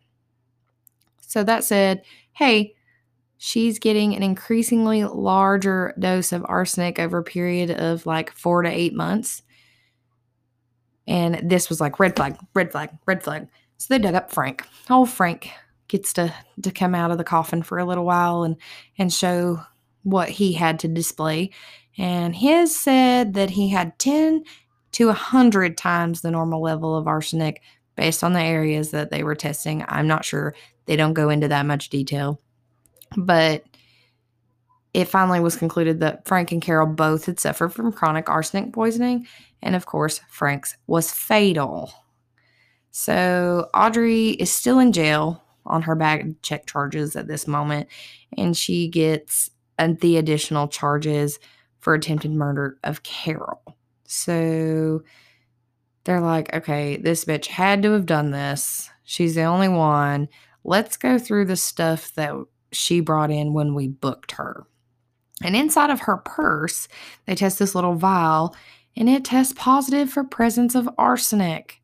So 1.22 1.44
that 1.44 1.64
said, 1.64 2.04
hey, 2.34 2.76
she's 3.38 3.80
getting 3.80 4.16
an 4.16 4.24
increasingly 4.24 5.04
larger 5.04 5.94
dose 6.00 6.32
of 6.32 6.46
arsenic 6.48 7.00
over 7.00 7.20
a 7.20 7.24
period 7.24 7.72
of 7.72 8.06
like 8.06 8.32
four 8.32 8.62
to 8.62 8.70
eight 8.70 8.94
months. 8.94 9.44
And 11.08 11.50
this 11.50 11.70
was 11.70 11.82
like 11.82 12.00
red 12.00 12.16
flag, 12.16 12.38
red 12.54 12.72
flag, 12.72 12.90
red 13.06 13.24
flag. 13.24 13.48
So 13.78 13.94
they 13.94 14.00
dug 14.00 14.16
up 14.16 14.32
Frank. 14.32 14.66
Oh, 14.90 15.06
Frank 15.06 15.52
gets 15.88 16.14
to 16.14 16.34
to 16.62 16.72
come 16.72 16.94
out 16.94 17.12
of 17.12 17.18
the 17.18 17.24
coffin 17.24 17.64
for 17.64 17.80
a 17.80 17.86
little 17.86 18.06
while 18.06 18.44
and 18.44 18.58
and 18.98 19.12
show 19.12 19.62
what 20.04 20.30
he 20.30 20.54
had 20.54 20.80
to 20.80 20.88
display. 20.88 21.52
And 21.98 22.36
his 22.36 22.78
said 22.80 23.34
that 23.34 23.52
he 23.52 23.70
had 23.70 24.00
10 24.00 24.44
to 24.94 25.08
100 25.08 25.78
times 25.78 26.22
the 26.22 26.32
normal 26.32 26.62
level 26.62 26.96
of 26.96 27.08
arsenic 27.08 27.62
based 27.96 28.24
on 28.24 28.34
the 28.34 28.42
areas 28.42 28.92
that 28.92 29.12
they 29.12 29.24
were 29.24 29.36
testing. 29.36 29.84
I'm 29.88 30.08
not 30.08 30.24
sure. 30.24 30.56
They 30.86 30.96
don't 30.96 31.14
go 31.14 31.30
into 31.30 31.50
that 31.50 31.66
much 31.66 31.90
detail. 31.90 32.40
But 33.18 33.64
it 34.94 35.06
finally 35.06 35.40
was 35.40 35.56
concluded 35.56 36.00
that 36.00 36.28
Frank 36.28 36.52
and 36.52 36.62
Carol 36.62 36.88
both 36.88 37.26
had 37.26 37.40
suffered 37.40 37.70
from 37.70 37.92
chronic 37.92 38.30
arsenic 38.30 38.74
poisoning. 38.74 39.28
And 39.62 39.76
of 39.76 39.86
course, 39.86 40.22
Frank's 40.30 40.78
was 40.88 41.12
fatal. 41.12 41.92
So 42.92 43.70
Audrey 43.74 44.30
is 44.30 44.52
still 44.52 44.80
in 44.80 44.92
jail 44.92 45.44
on 45.66 45.84
her 45.84 45.96
bag 45.96 46.42
check 46.42 46.66
charges 46.66 47.16
at 47.16 47.28
this 47.28 47.48
moment. 47.48 47.88
And 48.38 48.58
she 48.58 48.88
gets 48.88 49.52
uh, 49.80 49.94
the 50.00 50.18
additional 50.18 50.68
charges 50.68 51.40
for 51.80 51.96
attempted 51.96 52.32
murder 52.32 52.78
of 52.84 53.02
Carol. 53.04 53.78
So 54.06 55.02
they're 56.04 56.22
like, 56.22 56.54
okay, 56.54 56.98
this 56.98 57.26
bitch 57.26 57.48
had 57.48 57.82
to 57.84 57.92
have 57.94 58.06
done 58.06 58.32
this. 58.32 58.90
She's 59.04 59.36
the 59.36 59.44
only 59.44 59.70
one. 59.70 60.28
Let's 60.64 60.98
go 60.98 61.18
through 61.18 61.46
the 61.46 61.56
stuff 61.56 62.14
that 62.16 62.34
she 62.72 63.00
brought 63.00 63.32
in 63.32 63.54
when 63.54 63.74
we 63.74 63.88
booked 63.88 64.34
her. 64.34 64.68
And 65.44 65.56
inside 65.56 65.90
of 65.90 66.02
her 66.02 66.18
purse, 66.18 66.88
they 67.26 67.36
test 67.36 67.60
this 67.60 67.74
little 67.76 67.96
vial 67.96 68.56
and 68.96 69.10
it 69.10 69.24
tests 69.24 69.54
positive 69.56 70.10
for 70.10 70.24
presence 70.24 70.76
of 70.76 70.90
arsenic. 70.98 71.82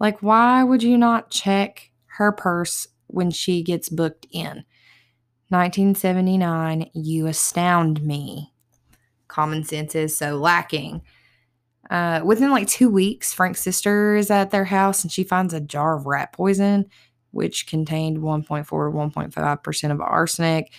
Like, 0.00 0.22
why 0.22 0.62
would 0.62 0.82
you 0.82 0.96
not 0.96 1.30
check 1.30 1.90
her 2.16 2.32
purse 2.32 2.88
when 3.08 3.30
she 3.30 3.62
gets 3.62 3.88
booked 3.88 4.26
in? 4.30 4.64
1979, 5.48 6.90
you 6.94 7.26
astound 7.26 8.02
me. 8.02 8.52
Common 9.28 9.64
sense 9.64 9.94
is 9.94 10.16
so 10.16 10.36
lacking. 10.36 11.02
Uh, 11.90 12.20
within 12.24 12.50
like 12.50 12.66
two 12.66 12.90
weeks, 12.90 13.32
Frank's 13.32 13.60
sister 13.60 14.16
is 14.16 14.30
at 14.30 14.50
their 14.50 14.64
house 14.64 15.02
and 15.02 15.12
she 15.12 15.22
finds 15.22 15.54
a 15.54 15.60
jar 15.60 15.96
of 15.96 16.06
rat 16.06 16.32
poison 16.32 16.86
which 17.36 17.66
contained 17.66 18.18
1.4 18.18 18.66
to 18.66 18.74
1.5% 18.74 19.92
of 19.92 20.00
arsenic. 20.00 20.72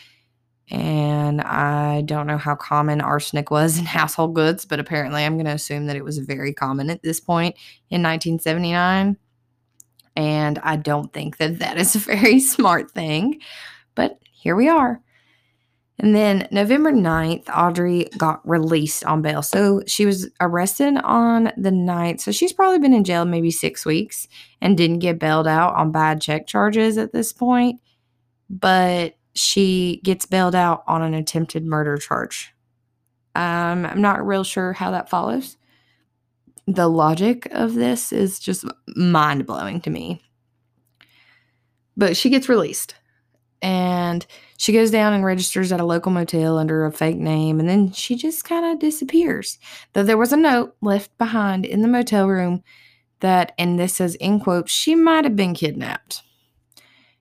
And 0.69 1.39
I 1.39 2.01
don't 2.01 2.27
know 2.27 2.39
how 2.39 2.55
common 2.55 2.99
arsenic 2.99 3.51
was 3.51 3.77
in 3.77 3.85
household 3.99 4.33
goods, 4.33 4.65
but 4.65 4.79
apparently 4.79 5.23
I'm 5.23 5.35
going 5.35 5.45
to 5.45 5.51
assume 5.51 5.85
that 5.85 5.95
it 5.95 6.03
was 6.03 6.17
very 6.17 6.53
common 6.53 6.89
at 6.89 7.03
this 7.03 7.19
point 7.19 7.55
in 7.89 8.01
1979. 8.01 9.17
And 10.15 10.59
I 10.59 10.77
don't 10.77 11.13
think 11.13 11.37
that 11.37 11.59
that 11.59 11.77
is 11.77 11.95
a 11.95 11.99
very 11.99 12.39
smart 12.41 12.91
thing, 12.91 13.39
but 13.93 14.17
here 14.37 14.55
we 14.55 14.69
are. 14.69 15.01
And 15.99 16.15
then 16.15 16.47
November 16.51 16.91
9th, 16.91 17.49
Audrey 17.49 18.07
got 18.17 18.47
released 18.47 19.03
on 19.03 19.23
bail. 19.23 19.41
So 19.41 19.81
she 19.87 20.05
was 20.05 20.29
arrested 20.39 20.97
on 21.03 21.45
the 21.57 21.71
9th. 21.71 22.21
So 22.21 22.31
she's 22.31 22.53
probably 22.53 22.77
been 22.77 22.93
in 22.93 23.03
jail 23.03 23.25
maybe 23.25 23.49
six 23.49 23.83
weeks 23.83 24.27
and 24.61 24.77
didn't 24.77 24.99
get 24.99 25.17
bailed 25.17 25.47
out 25.47 25.73
on 25.73 25.91
bad 25.91 26.21
check 26.21 26.45
charges 26.45 26.99
at 26.99 27.13
this 27.13 27.33
point. 27.33 27.81
But 28.47 29.17
she 29.33 30.01
gets 30.03 30.27
bailed 30.27 30.55
out 30.55 30.83
on 30.87 31.01
an 31.01 31.15
attempted 31.15 31.65
murder 31.65 31.97
charge. 31.97 32.53
Um, 33.33 33.85
I'm 33.85 34.01
not 34.01 34.25
real 34.25 34.43
sure 34.43 34.73
how 34.73 34.91
that 34.91 35.09
follows. 35.09 35.57
The 36.67 36.87
logic 36.87 37.47
of 37.51 37.73
this 37.73 38.11
is 38.11 38.39
just 38.39 38.65
mind 38.95 39.47
blowing 39.47 39.81
to 39.81 39.89
me. 39.89 40.21
But 41.95 42.15
she 42.15 42.29
gets 42.29 42.49
released 42.49 42.93
and 43.61 44.25
she 44.57 44.73
goes 44.73 44.91
down 44.91 45.13
and 45.13 45.25
registers 45.25 45.71
at 45.71 45.79
a 45.79 45.85
local 45.85 46.11
motel 46.11 46.57
under 46.57 46.85
a 46.85 46.91
fake 46.91 47.17
name 47.17 47.59
and 47.59 47.67
then 47.67 47.91
she 47.91 48.15
just 48.15 48.43
kind 48.43 48.65
of 48.65 48.79
disappears. 48.79 49.57
Though 49.93 50.03
there 50.03 50.17
was 50.17 50.33
a 50.33 50.37
note 50.37 50.75
left 50.81 51.17
behind 51.17 51.65
in 51.65 51.81
the 51.81 51.87
motel 51.87 52.27
room 52.27 52.63
that 53.19 53.53
and 53.57 53.79
this 53.79 53.95
says 53.95 54.15
in 54.15 54.39
quotes 54.39 54.71
she 54.71 54.95
might 54.95 55.23
have 55.23 55.35
been 55.35 55.53
kidnapped. 55.53 56.21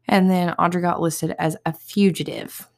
And 0.09 0.31
then 0.31 0.51
audrey 0.53 0.83
got 0.83 1.01
listed 1.01 1.35
as 1.39 1.57
a 1.65 1.73
fugitive. 1.73 2.69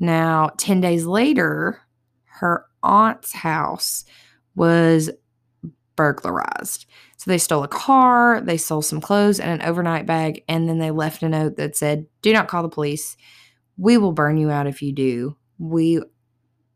Now 0.00 0.50
10 0.56 0.80
days 0.80 1.06
later 1.06 1.80
her 2.24 2.66
aunt's 2.82 3.32
house 3.32 4.04
was 4.54 5.10
burglarized 5.94 6.86
so 7.22 7.30
they 7.30 7.38
stole 7.38 7.62
a 7.62 7.68
car, 7.68 8.40
they 8.40 8.56
stole 8.56 8.82
some 8.82 9.00
clothes 9.00 9.38
and 9.38 9.48
an 9.48 9.68
overnight 9.68 10.06
bag, 10.06 10.42
and 10.48 10.68
then 10.68 10.80
they 10.80 10.90
left 10.90 11.22
a 11.22 11.28
note 11.28 11.56
that 11.56 11.76
said, 11.76 12.04
Do 12.20 12.32
not 12.32 12.48
call 12.48 12.64
the 12.64 12.68
police. 12.68 13.16
We 13.76 13.96
will 13.96 14.10
burn 14.10 14.38
you 14.38 14.50
out 14.50 14.66
if 14.66 14.82
you 14.82 14.90
do. 14.90 15.36
We 15.60 16.02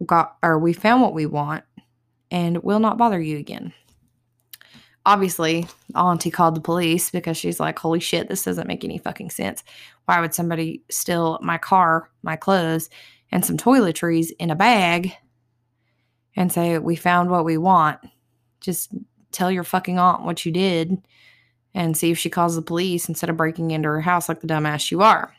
got 0.07 0.37
or 0.45 0.61
we 0.61 0.73
found 0.73 1.03
what 1.03 1.15
we 1.15 1.27
want 1.27 1.65
and 2.31 2.63
will 2.63 2.79
not 2.79 2.97
bother 2.97 3.21
you 3.21 3.39
again. 3.39 3.73
Obviously, 5.05 5.67
Auntie 5.97 6.31
called 6.31 6.55
the 6.55 6.61
police 6.61 7.11
because 7.11 7.37
she's 7.37 7.59
like, 7.59 7.77
Holy 7.77 7.99
shit, 7.99 8.29
this 8.29 8.45
doesn't 8.45 8.69
make 8.69 8.85
any 8.85 8.99
fucking 8.99 9.31
sense. 9.31 9.65
Why 10.05 10.21
would 10.21 10.33
somebody 10.33 10.85
steal 10.89 11.41
my 11.43 11.59
car, 11.59 12.09
my 12.23 12.37
clothes, 12.37 12.89
and 13.33 13.45
some 13.45 13.57
toiletries 13.57 14.31
in 14.39 14.53
a 14.53 14.55
bag 14.55 15.11
and 16.37 16.53
say, 16.53 16.79
We 16.79 16.95
found 16.95 17.31
what 17.31 17.45
we 17.45 17.59
want? 17.59 17.99
Just 18.61 18.93
tell 19.37 19.51
your 19.51 19.65
fucking 19.65 19.99
aunt 19.99 20.23
what 20.23 20.45
you 20.45 20.53
did 20.53 20.97
and 21.75 21.97
see 21.97 22.11
if 22.11 22.19
she 22.19 22.31
calls 22.31 22.57
the 22.57 22.63
police 22.63 23.09
instead 23.09 23.31
of 23.31 23.37
breaking 23.37 23.71
into 23.71 23.89
her 23.89 24.01
house 24.01 24.29
like 24.29 24.41
the 24.41 24.47
dumbass 24.47 24.91
you 24.91 25.03
are. 25.03 25.35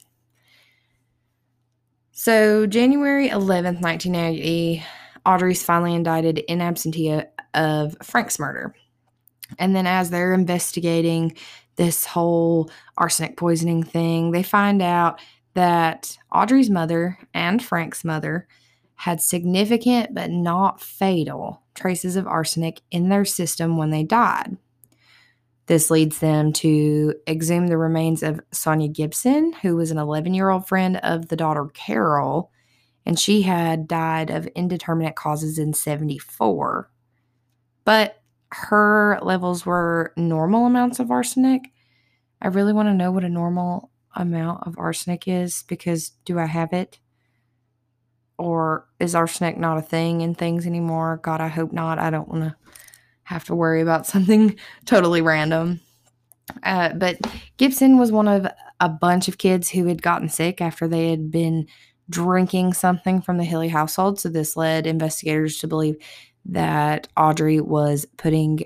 So, 2.12 2.66
January 2.66 3.30
11th, 3.30 3.82
1980, 3.82 4.84
Audrey's 5.26 5.64
finally 5.64 5.94
indicted 5.94 6.40
in 6.40 6.60
absentia 6.60 7.28
of 7.54 7.96
Frank's 8.02 8.40
murder. 8.40 8.74
And 9.60 9.76
then, 9.76 9.86
as 9.88 10.10
they're 10.10 10.34
investigating, 10.34 11.36
this 11.78 12.06
whole 12.06 12.70
arsenic 12.98 13.38
poisoning 13.38 13.84
thing. 13.84 14.32
They 14.32 14.44
find 14.44 14.82
out 14.82 15.22
that 15.54 16.18
Audrey's 16.34 16.70
mother 16.70 17.18
and 17.34 17.64
Frank's 17.64 18.04
mother 18.04 18.48
had 18.98 19.22
significant 19.22 20.14
but 20.14 20.30
not 20.30 20.82
fatal 20.82 21.64
traces 21.76 22.16
of 22.16 22.28
arsenic 22.28 22.82
in 22.92 23.10
their 23.10 23.26
system 23.26 23.78
when 23.78 23.92
they 23.92 24.04
died. 24.04 24.58
This 25.68 25.92
leads 25.92 26.20
them 26.20 26.52
to 26.54 27.14
exhume 27.28 27.68
the 27.68 27.78
remains 27.78 28.24
of 28.24 28.40
Sonia 28.52 28.88
Gibson, 28.88 29.54
who 29.62 29.76
was 29.76 29.92
an 29.92 29.98
11 29.98 30.34
year 30.34 30.50
old 30.50 30.68
friend 30.68 30.98
of 30.98 31.28
the 31.28 31.36
daughter 31.36 31.68
Carol, 31.74 32.52
and 33.06 33.20
she 33.20 33.44
had 33.44 33.88
died 33.88 34.30
of 34.30 34.48
indeterminate 34.48 35.16
causes 35.16 35.60
in 35.60 35.74
74. 35.74 36.90
But 37.86 38.22
her 38.52 39.20
levels 39.22 39.66
were 39.66 40.14
normal 40.18 40.66
amounts 40.66 41.00
of 41.00 41.12
arsenic. 41.12 41.72
I 42.42 42.48
really 42.48 42.74
want 42.74 42.88
to 42.88 42.94
know 42.94 43.12
what 43.12 43.26
a 43.26 43.30
normal 43.30 43.92
amount 44.16 44.66
of 44.66 44.78
arsenic 44.80 45.28
is 45.28 45.64
because 45.68 46.10
do 46.26 46.40
I 46.40 46.46
have 46.46 46.74
it? 46.74 47.00
Or 48.38 48.88
is 49.00 49.16
arsenic 49.16 49.58
not 49.58 49.78
a 49.78 49.82
thing 49.82 50.22
in 50.22 50.36
things 50.36 50.68
anymore? 50.68 51.20
God, 51.24 51.42
I 51.42 51.48
hope 51.48 51.72
not. 51.72 52.00
I 52.00 52.10
don't 52.10 52.30
want 52.30 52.44
to 52.44 52.56
have 53.24 53.46
to 53.46 53.56
worry 53.56 53.82
about 53.82 54.06
something 54.08 54.56
totally 54.86 55.22
random. 55.22 55.82
Uh, 56.64 56.94
but 56.94 57.18
Gibson 57.58 57.98
was 57.98 58.12
one 58.12 58.28
of 58.28 58.48
a 58.80 58.90
bunch 58.90 59.28
of 59.28 59.38
kids 59.38 59.70
who 59.70 59.88
had 59.88 60.02
gotten 60.02 60.30
sick 60.30 60.62
after 60.62 60.88
they 60.88 61.10
had 61.10 61.32
been 61.32 61.68
drinking 62.10 62.74
something 62.74 63.22
from 63.22 63.38
the 63.38 63.44
Hilley 63.44 63.68
household. 63.68 64.20
So 64.20 64.30
this 64.30 64.56
led 64.56 64.88
investigators 64.88 65.58
to 65.60 65.68
believe 65.68 65.98
that 66.46 67.08
Audrey 67.18 67.60
was 67.60 68.06
putting 68.18 68.64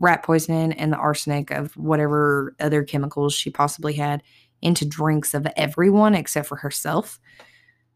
rat 0.00 0.22
poison 0.22 0.72
and 0.72 0.92
the 0.92 0.96
arsenic 0.96 1.50
of 1.50 1.76
whatever 1.76 2.54
other 2.60 2.82
chemicals 2.82 3.34
she 3.34 3.50
possibly 3.50 3.94
had 3.94 4.22
into 4.62 4.84
drinks 4.84 5.32
of 5.34 5.46
everyone 5.56 6.14
except 6.14 6.48
for 6.48 6.56
herself, 6.56 7.20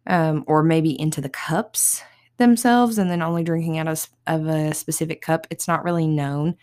um, 0.06 0.44
or 0.46 0.62
maybe 0.62 0.98
into 1.00 1.20
the 1.20 1.28
cups 1.28 2.02
themselves 2.38 2.98
and 2.98 3.10
then 3.10 3.22
only 3.22 3.44
drinking 3.44 3.78
out 3.78 3.88
of, 3.88 4.08
of 4.26 4.46
a 4.46 4.74
specific 4.74 5.20
cup. 5.20 5.46
It's 5.50 5.68
not 5.68 5.84
really 5.84 6.06
known. 6.06 6.56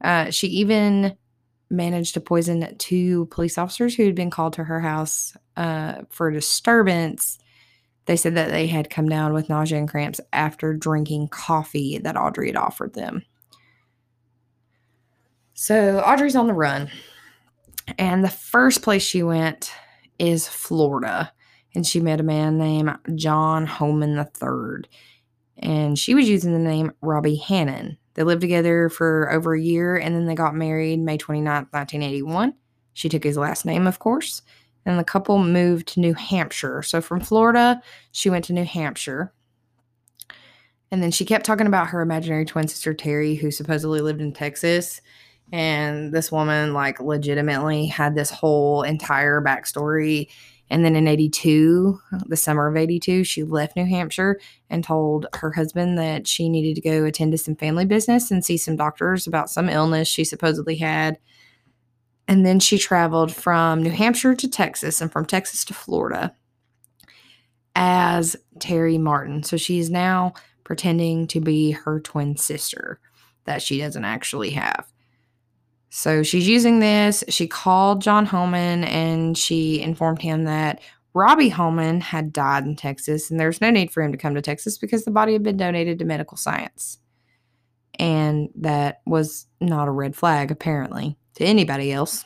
Uh, 0.00 0.30
she 0.30 0.46
even 0.48 1.16
managed 1.70 2.14
to 2.14 2.20
poison 2.20 2.76
two 2.78 3.26
police 3.26 3.58
officers 3.58 3.94
who 3.94 4.04
had 4.04 4.14
been 4.14 4.30
called 4.30 4.54
to 4.54 4.64
her 4.64 4.80
house 4.80 5.36
uh, 5.56 6.02
for 6.10 6.30
disturbance. 6.30 7.38
They 8.06 8.16
said 8.16 8.36
that 8.36 8.50
they 8.50 8.66
had 8.66 8.90
come 8.90 9.08
down 9.08 9.34
with 9.34 9.48
nausea 9.48 9.78
and 9.78 9.88
cramps 9.88 10.20
after 10.32 10.72
drinking 10.72 11.28
coffee 11.28 11.98
that 11.98 12.16
Audrey 12.16 12.46
had 12.46 12.56
offered 12.56 12.94
them. 12.94 13.22
So 15.54 15.98
Audrey's 16.00 16.36
on 16.36 16.46
the 16.46 16.54
run. 16.54 16.90
And 17.98 18.22
the 18.22 18.30
first 18.30 18.82
place 18.82 19.02
she 19.02 19.22
went 19.22 19.72
is 20.18 20.46
Florida. 20.46 21.32
And 21.74 21.86
she 21.86 22.00
met 22.00 22.20
a 22.20 22.24
man 22.24 22.58
named 22.58 22.96
John 23.14 23.66
Holman 23.66 24.18
III. 24.18 24.88
And 25.58 25.98
she 25.98 26.14
was 26.14 26.28
using 26.28 26.52
the 26.52 26.58
name 26.58 26.92
Robbie 27.00 27.36
Hannon. 27.36 27.98
They 28.14 28.22
lived 28.22 28.40
together 28.40 28.88
for 28.88 29.30
over 29.30 29.54
a 29.54 29.60
year 29.60 29.96
and 29.96 30.14
then 30.14 30.26
they 30.26 30.34
got 30.34 30.54
married 30.54 31.00
May 31.00 31.18
29, 31.18 31.52
1981. 31.70 32.54
She 32.94 33.08
took 33.08 33.22
his 33.22 33.36
last 33.36 33.64
name, 33.64 33.86
of 33.86 33.98
course. 33.98 34.42
And 34.84 34.98
the 34.98 35.04
couple 35.04 35.38
moved 35.38 35.88
to 35.88 36.00
New 36.00 36.14
Hampshire. 36.14 36.82
So 36.82 37.00
from 37.00 37.20
Florida, 37.20 37.80
she 38.12 38.30
went 38.30 38.44
to 38.46 38.52
New 38.52 38.64
Hampshire. 38.64 39.32
And 40.90 41.02
then 41.02 41.10
she 41.10 41.26
kept 41.26 41.44
talking 41.44 41.66
about 41.66 41.88
her 41.88 42.00
imaginary 42.00 42.44
twin 42.44 42.66
sister, 42.66 42.94
Terry, 42.94 43.34
who 43.34 43.50
supposedly 43.50 44.00
lived 44.00 44.20
in 44.22 44.32
Texas 44.32 45.00
and 45.52 46.12
this 46.12 46.30
woman 46.30 46.74
like 46.74 47.00
legitimately 47.00 47.86
had 47.86 48.14
this 48.14 48.30
whole 48.30 48.82
entire 48.82 49.40
backstory 49.40 50.28
and 50.70 50.84
then 50.84 50.96
in 50.96 51.08
82 51.08 52.00
the 52.26 52.36
summer 52.36 52.68
of 52.68 52.76
82 52.76 53.24
she 53.24 53.42
left 53.42 53.76
new 53.76 53.86
hampshire 53.86 54.38
and 54.70 54.84
told 54.84 55.26
her 55.34 55.52
husband 55.52 55.98
that 55.98 56.26
she 56.26 56.48
needed 56.48 56.74
to 56.76 56.80
go 56.80 57.04
attend 57.04 57.32
to 57.32 57.38
some 57.38 57.56
family 57.56 57.84
business 57.84 58.30
and 58.30 58.44
see 58.44 58.56
some 58.56 58.76
doctors 58.76 59.26
about 59.26 59.50
some 59.50 59.68
illness 59.68 60.08
she 60.08 60.24
supposedly 60.24 60.76
had. 60.76 61.18
And 62.26 62.44
then 62.44 62.60
she 62.60 62.76
traveled 62.76 63.32
from 63.34 63.82
new 63.82 63.90
hampshire 63.90 64.34
to 64.34 64.48
texas 64.48 65.00
and 65.00 65.10
from 65.10 65.24
texas 65.24 65.64
to 65.66 65.74
florida 65.74 66.34
as 67.74 68.36
terry 68.58 68.98
martin. 68.98 69.42
So 69.42 69.56
she's 69.56 69.88
now 69.88 70.34
pretending 70.64 71.26
to 71.28 71.40
be 71.40 71.70
her 71.70 72.00
twin 72.00 72.36
sister 72.36 73.00
that 73.44 73.62
she 73.62 73.78
doesn't 73.78 74.04
actually 74.04 74.50
have 74.50 74.86
so 75.90 76.22
she's 76.22 76.46
using 76.46 76.80
this. 76.80 77.24
She 77.28 77.46
called 77.46 78.02
John 78.02 78.26
Holman 78.26 78.84
and 78.84 79.36
she 79.36 79.80
informed 79.80 80.20
him 80.20 80.44
that 80.44 80.80
Robbie 81.14 81.48
Holman 81.48 82.00
had 82.00 82.32
died 82.32 82.64
in 82.64 82.76
Texas 82.76 83.30
and 83.30 83.40
there's 83.40 83.60
no 83.60 83.70
need 83.70 83.90
for 83.90 84.02
him 84.02 84.12
to 84.12 84.18
come 84.18 84.34
to 84.34 84.42
Texas 84.42 84.76
because 84.78 85.04
the 85.04 85.10
body 85.10 85.32
had 85.32 85.42
been 85.42 85.56
donated 85.56 85.98
to 85.98 86.04
medical 86.04 86.36
science. 86.36 86.98
And 87.98 88.50
that 88.56 89.00
was 89.06 89.46
not 89.60 89.88
a 89.88 89.92
red 89.92 90.14
flag, 90.14 90.50
apparently, 90.50 91.16
to 91.34 91.44
anybody 91.44 91.90
else. 91.90 92.24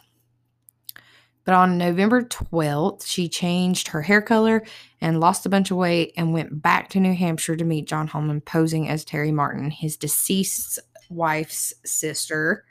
But 1.45 1.55
on 1.55 1.79
November 1.79 2.23
12th, 2.23 3.07
she 3.07 3.29
changed 3.29 3.89
her 3.89 4.03
hair 4.03 4.21
color 4.21 4.65
and 5.01 5.19
lost 5.19 5.47
a 5.47 5.49
bunch 5.49 5.71
of 5.71 5.77
weight 5.77 6.13
and 6.17 6.33
went 6.33 6.63
back 6.63 6.91
to 6.91 7.01
New 7.01 7.15
Hampshire 7.15 7.57
to 7.57 7.65
meet 7.65 7.89
John 7.89 8.07
Holman, 8.07 8.43
posing 8.43 8.89
as 8.89 9.05
Terry 9.05 9.33
Martin, 9.33 9.71
his 9.71 9.97
deceased 9.97 10.79
wife's 11.09 11.73
sister 11.85 12.65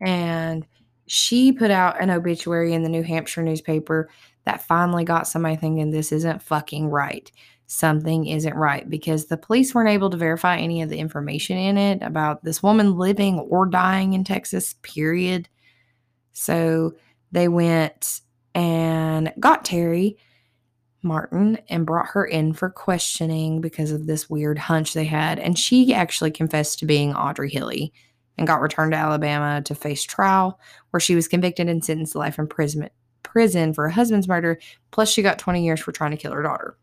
and 0.00 0.66
she 1.06 1.52
put 1.52 1.70
out 1.70 2.00
an 2.00 2.10
obituary 2.10 2.72
in 2.72 2.82
the 2.82 2.88
New 2.88 3.02
Hampshire 3.02 3.42
newspaper 3.42 4.08
that 4.44 4.66
finally 4.66 5.04
got 5.04 5.26
somebody 5.26 5.56
thinking 5.56 5.90
this 5.90 6.12
isn't 6.12 6.42
fucking 6.42 6.88
right. 6.88 7.30
Something 7.66 8.26
isn't 8.26 8.54
right 8.54 8.88
because 8.88 9.26
the 9.26 9.36
police 9.36 9.74
weren't 9.74 9.90
able 9.90 10.10
to 10.10 10.16
verify 10.16 10.58
any 10.58 10.82
of 10.82 10.90
the 10.90 10.98
information 10.98 11.56
in 11.56 11.78
it 11.78 12.02
about 12.02 12.44
this 12.44 12.62
woman 12.62 12.96
living 12.96 13.38
or 13.38 13.66
dying 13.66 14.12
in 14.12 14.24
Texas, 14.24 14.74
period. 14.82 15.48
So 16.32 16.94
they 17.32 17.48
went 17.48 18.20
and 18.54 19.32
got 19.40 19.64
Terry 19.64 20.18
Martin 21.02 21.58
and 21.68 21.86
brought 21.86 22.08
her 22.08 22.24
in 22.24 22.52
for 22.52 22.70
questioning 22.70 23.60
because 23.60 23.92
of 23.92 24.06
this 24.06 24.28
weird 24.28 24.58
hunch 24.58 24.94
they 24.94 25.04
had. 25.04 25.38
And 25.38 25.58
she 25.58 25.94
actually 25.94 26.30
confessed 26.30 26.78
to 26.78 26.86
being 26.86 27.14
Audrey 27.14 27.50
Hilley 27.50 27.92
and 28.36 28.46
got 28.46 28.60
returned 28.60 28.92
to 28.92 28.98
Alabama 28.98 29.62
to 29.62 29.74
face 29.74 30.02
trial, 30.02 30.58
where 30.90 31.00
she 31.00 31.14
was 31.14 31.28
convicted 31.28 31.68
and 31.68 31.84
sentenced 31.84 32.12
to 32.12 32.18
life 32.18 32.38
in 32.38 32.46
prison, 32.46 32.88
prison 33.22 33.72
for 33.72 33.84
her 33.84 33.90
husband's 33.90 34.28
murder. 34.28 34.58
Plus, 34.90 35.10
she 35.10 35.22
got 35.22 35.38
20 35.38 35.64
years 35.64 35.80
for 35.80 35.92
trying 35.92 36.10
to 36.10 36.16
kill 36.16 36.32
her 36.32 36.42
daughter. 36.42 36.76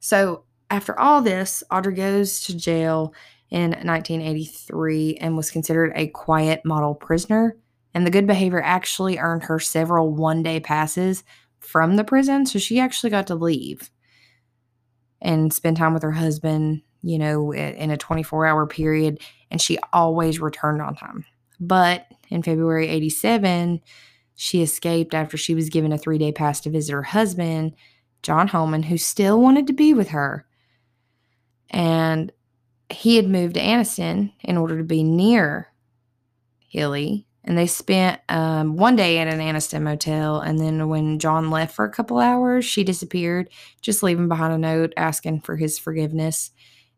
So, 0.00 0.44
after 0.70 0.98
all 0.98 1.22
this, 1.22 1.62
Audrey 1.70 1.94
goes 1.94 2.42
to 2.42 2.56
jail 2.56 3.14
in 3.50 3.70
1983 3.70 5.16
and 5.16 5.36
was 5.36 5.50
considered 5.50 5.92
a 5.94 6.08
quiet 6.08 6.62
model 6.64 6.94
prisoner. 6.94 7.56
And 7.94 8.06
the 8.06 8.10
good 8.10 8.26
behavior 8.26 8.60
actually 8.62 9.18
earned 9.18 9.44
her 9.44 9.58
several 9.58 10.12
one 10.12 10.42
day 10.42 10.60
passes 10.60 11.24
from 11.58 11.96
the 11.96 12.04
prison. 12.04 12.44
So 12.44 12.58
she 12.58 12.78
actually 12.78 13.10
got 13.10 13.26
to 13.28 13.34
leave 13.34 13.90
and 15.20 15.52
spend 15.52 15.78
time 15.78 15.94
with 15.94 16.02
her 16.02 16.12
husband 16.12 16.82
you 17.02 17.18
know, 17.18 17.52
in 17.52 17.90
a 17.90 17.96
24 17.96 18.46
hour 18.46 18.66
period, 18.66 19.20
and 19.50 19.60
she 19.60 19.78
always 19.92 20.40
returned 20.40 20.82
on 20.82 20.94
time. 20.94 21.24
But 21.60 22.06
in 22.28 22.42
February 22.42 22.88
87, 22.88 23.80
she 24.34 24.62
escaped 24.62 25.14
after 25.14 25.36
she 25.36 25.54
was 25.54 25.68
given 25.68 25.92
a 25.92 25.98
three 25.98 26.18
day 26.18 26.32
pass 26.32 26.60
to 26.60 26.70
visit 26.70 26.92
her 26.92 27.02
husband, 27.02 27.74
John 28.22 28.48
Holman, 28.48 28.84
who 28.84 28.98
still 28.98 29.40
wanted 29.40 29.66
to 29.66 29.72
be 29.72 29.92
with 29.92 30.08
her. 30.10 30.46
And 31.70 32.32
he 32.90 33.16
had 33.16 33.28
moved 33.28 33.54
to 33.54 33.60
Anniston 33.60 34.32
in 34.40 34.56
order 34.56 34.78
to 34.78 34.84
be 34.84 35.02
near 35.02 35.68
Hilley. 36.68 37.26
And 37.44 37.56
they 37.56 37.66
spent 37.66 38.20
um, 38.28 38.76
one 38.76 38.94
day 38.94 39.18
at 39.18 39.28
an 39.28 39.40
Anniston 39.40 39.82
motel. 39.82 40.40
And 40.40 40.58
then 40.58 40.88
when 40.88 41.18
John 41.18 41.50
left 41.50 41.74
for 41.74 41.84
a 41.84 41.90
couple 41.90 42.18
hours, 42.18 42.64
she 42.64 42.84
disappeared, 42.84 43.48
just 43.80 44.02
leaving 44.02 44.28
behind 44.28 44.52
a 44.52 44.58
note 44.58 44.92
asking 44.96 45.40
for 45.40 45.56
his 45.56 45.78
forgiveness. 45.78 46.50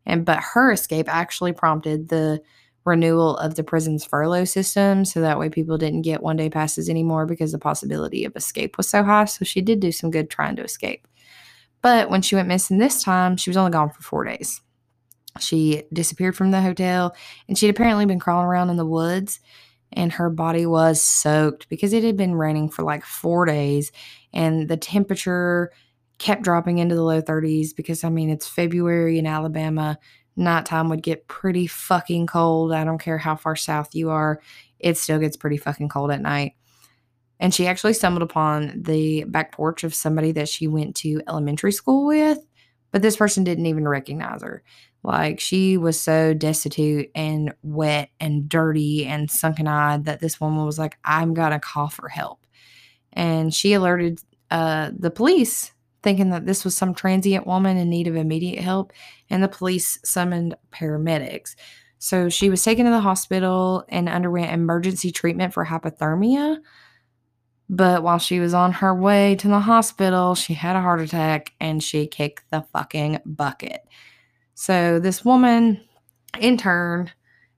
And 0.05 0.25
but 0.25 0.39
her 0.53 0.71
escape 0.71 1.07
actually 1.09 1.53
prompted 1.53 2.09
the 2.09 2.41
renewal 2.85 3.37
of 3.37 3.55
the 3.55 3.63
prison's 3.63 4.03
furlough 4.03 4.45
system 4.45 5.05
so 5.05 5.21
that 5.21 5.37
way 5.37 5.49
people 5.49 5.77
didn't 5.77 6.01
get 6.01 6.23
one 6.23 6.35
day 6.35 6.49
passes 6.49 6.89
anymore 6.89 7.25
because 7.25 7.51
the 7.51 7.59
possibility 7.59 8.25
of 8.25 8.35
escape 8.35 8.77
was 8.77 8.89
so 8.89 9.03
high. 9.03 9.25
So 9.25 9.45
she 9.45 9.61
did 9.61 9.79
do 9.79 9.91
some 9.91 10.09
good 10.09 10.29
trying 10.29 10.55
to 10.55 10.63
escape. 10.63 11.07
But 11.81 12.09
when 12.09 12.21
she 12.21 12.35
went 12.35 12.47
missing 12.47 12.77
this 12.77 13.03
time, 13.03 13.37
she 13.37 13.49
was 13.49 13.57
only 13.57 13.71
gone 13.71 13.89
for 13.89 14.01
four 14.01 14.23
days. 14.23 14.61
She 15.39 15.83
disappeared 15.93 16.35
from 16.35 16.51
the 16.51 16.61
hotel 16.61 17.15
and 17.47 17.57
she'd 17.57 17.69
apparently 17.69 18.05
been 18.05 18.19
crawling 18.19 18.47
around 18.47 18.69
in 18.69 18.77
the 18.77 18.85
woods 18.85 19.39
and 19.93 20.11
her 20.13 20.29
body 20.29 20.65
was 20.65 21.01
soaked 21.01 21.69
because 21.69 21.93
it 21.93 22.03
had 22.03 22.17
been 22.17 22.35
raining 22.35 22.69
for 22.69 22.83
like 22.83 23.05
four 23.05 23.45
days 23.45 23.91
and 24.33 24.67
the 24.67 24.77
temperature 24.77 25.71
kept 26.21 26.43
dropping 26.43 26.77
into 26.77 26.93
the 26.93 27.03
low 27.03 27.19
30s 27.19 27.75
because 27.75 28.03
I 28.03 28.09
mean, 28.09 28.29
it's 28.29 28.47
February 28.47 29.17
in 29.17 29.25
Alabama. 29.25 29.97
Nighttime 30.35 30.87
would 30.89 31.01
get 31.01 31.27
pretty 31.27 31.65
fucking 31.65 32.27
cold. 32.27 32.71
I 32.71 32.83
don't 32.83 33.01
care 33.01 33.17
how 33.17 33.35
far 33.35 33.55
south 33.55 33.95
you 33.95 34.11
are. 34.11 34.39
it 34.79 34.97
still 34.97 35.17
gets 35.17 35.35
pretty 35.35 35.57
fucking 35.57 35.89
cold 35.89 36.11
at 36.11 36.21
night. 36.21 36.53
And 37.39 37.53
she 37.53 37.65
actually 37.65 37.93
stumbled 37.93 38.21
upon 38.21 38.83
the 38.83 39.23
back 39.23 39.51
porch 39.51 39.83
of 39.83 39.95
somebody 39.95 40.31
that 40.33 40.47
she 40.47 40.67
went 40.67 40.95
to 40.97 41.23
elementary 41.27 41.71
school 41.71 42.05
with, 42.05 42.37
but 42.91 43.01
this 43.01 43.17
person 43.17 43.43
didn't 43.43 43.65
even 43.65 43.87
recognize 43.87 44.43
her. 44.43 44.61
Like 45.03 45.39
she 45.39 45.75
was 45.75 45.99
so 45.99 46.35
destitute 46.35 47.09
and 47.15 47.51
wet 47.63 48.09
and 48.19 48.47
dirty 48.47 49.07
and 49.07 49.31
sunken 49.31 49.67
eyed 49.67 50.05
that 50.05 50.19
this 50.19 50.39
woman 50.39 50.65
was 50.65 50.77
like, 50.77 50.99
I'm 51.03 51.33
gonna 51.33 51.59
call 51.59 51.89
for 51.89 52.09
help. 52.09 52.45
And 53.11 53.51
she 53.51 53.73
alerted 53.73 54.19
uh, 54.51 54.91
the 54.95 55.09
police, 55.09 55.71
thinking 56.03 56.29
that 56.31 56.45
this 56.45 56.65
was 56.65 56.75
some 56.75 56.93
transient 56.93 57.45
woman 57.45 57.77
in 57.77 57.89
need 57.89 58.07
of 58.07 58.15
immediate 58.15 58.61
help, 58.63 58.93
and 59.29 59.43
the 59.43 59.47
police 59.47 59.99
summoned 60.03 60.55
paramedics. 60.71 61.55
So 61.99 62.29
she 62.29 62.49
was 62.49 62.63
taken 62.63 62.85
to 62.85 62.91
the 62.91 62.99
hospital 62.99 63.85
and 63.89 64.09
underwent 64.09 64.51
emergency 64.51 65.11
treatment 65.11 65.53
for 65.53 65.65
hypothermia. 65.65 66.57
But 67.69 68.03
while 68.03 68.17
she 68.17 68.39
was 68.39 68.53
on 68.53 68.73
her 68.73 68.93
way 68.93 69.35
to 69.35 69.47
the 69.47 69.59
hospital, 69.59 70.35
she 70.35 70.53
had 70.53 70.75
a 70.75 70.81
heart 70.81 70.99
attack 70.99 71.53
and 71.59 71.81
she 71.81 72.07
kicked 72.07 72.49
the 72.49 72.65
fucking 72.73 73.19
bucket. 73.23 73.81
So 74.55 74.99
this 74.99 75.23
woman, 75.23 75.79
in 76.39 76.57
turn, 76.57 77.11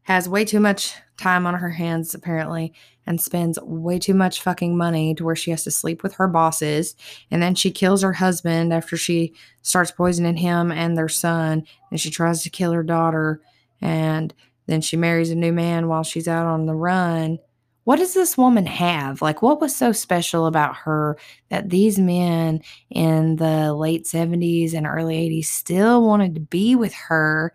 has 0.03 0.29
way 0.29 0.45
too 0.45 0.59
much 0.59 0.95
time 1.17 1.45
on 1.45 1.55
her 1.55 1.69
hands, 1.69 2.13
apparently, 2.13 2.73
and 3.05 3.19
spends 3.19 3.59
way 3.61 3.99
too 3.99 4.13
much 4.13 4.41
fucking 4.41 4.77
money 4.77 5.15
to 5.15 5.23
where 5.23 5.35
she 5.35 5.51
has 5.51 5.63
to 5.63 5.71
sleep 5.71 6.03
with 6.03 6.13
her 6.15 6.27
bosses. 6.27 6.95
And 7.31 7.41
then 7.41 7.55
she 7.55 7.71
kills 7.71 8.01
her 8.01 8.13
husband 8.13 8.73
after 8.73 8.97
she 8.97 9.33
starts 9.61 9.91
poisoning 9.91 10.37
him 10.37 10.71
and 10.71 10.97
their 10.97 11.09
son. 11.09 11.63
And 11.91 11.99
she 11.99 12.09
tries 12.09 12.43
to 12.43 12.49
kill 12.49 12.71
her 12.71 12.83
daughter. 12.83 13.41
And 13.81 14.33
then 14.67 14.81
she 14.81 14.97
marries 14.97 15.29
a 15.29 15.35
new 15.35 15.53
man 15.53 15.87
while 15.87 16.03
she's 16.03 16.27
out 16.27 16.45
on 16.45 16.65
the 16.65 16.75
run. 16.75 17.39
What 17.85 17.97
does 17.97 18.13
this 18.13 18.37
woman 18.37 18.65
have? 18.65 19.21
Like, 19.21 19.41
what 19.41 19.59
was 19.59 19.75
so 19.75 19.91
special 19.91 20.45
about 20.45 20.75
her 20.77 21.17
that 21.49 21.69
these 21.69 21.99
men 21.99 22.61
in 22.89 23.35
the 23.35 23.73
late 23.73 24.05
70s 24.05 24.73
and 24.73 24.87
early 24.87 25.29
80s 25.29 25.45
still 25.45 26.01
wanted 26.01 26.35
to 26.35 26.41
be 26.41 26.75
with 26.75 26.93
her 26.93 27.53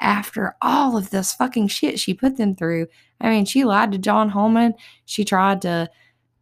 after 0.00 0.56
all 0.62 0.96
of 0.96 1.10
this 1.10 1.32
fucking 1.32 1.68
shit 1.68 1.98
she 1.98 2.14
put 2.14 2.36
them 2.36 2.54
through. 2.54 2.86
I 3.20 3.30
mean, 3.30 3.44
she 3.44 3.64
lied 3.64 3.92
to 3.92 3.98
John 3.98 4.28
Holman. 4.28 4.74
She 5.04 5.24
tried 5.24 5.62
to, 5.62 5.88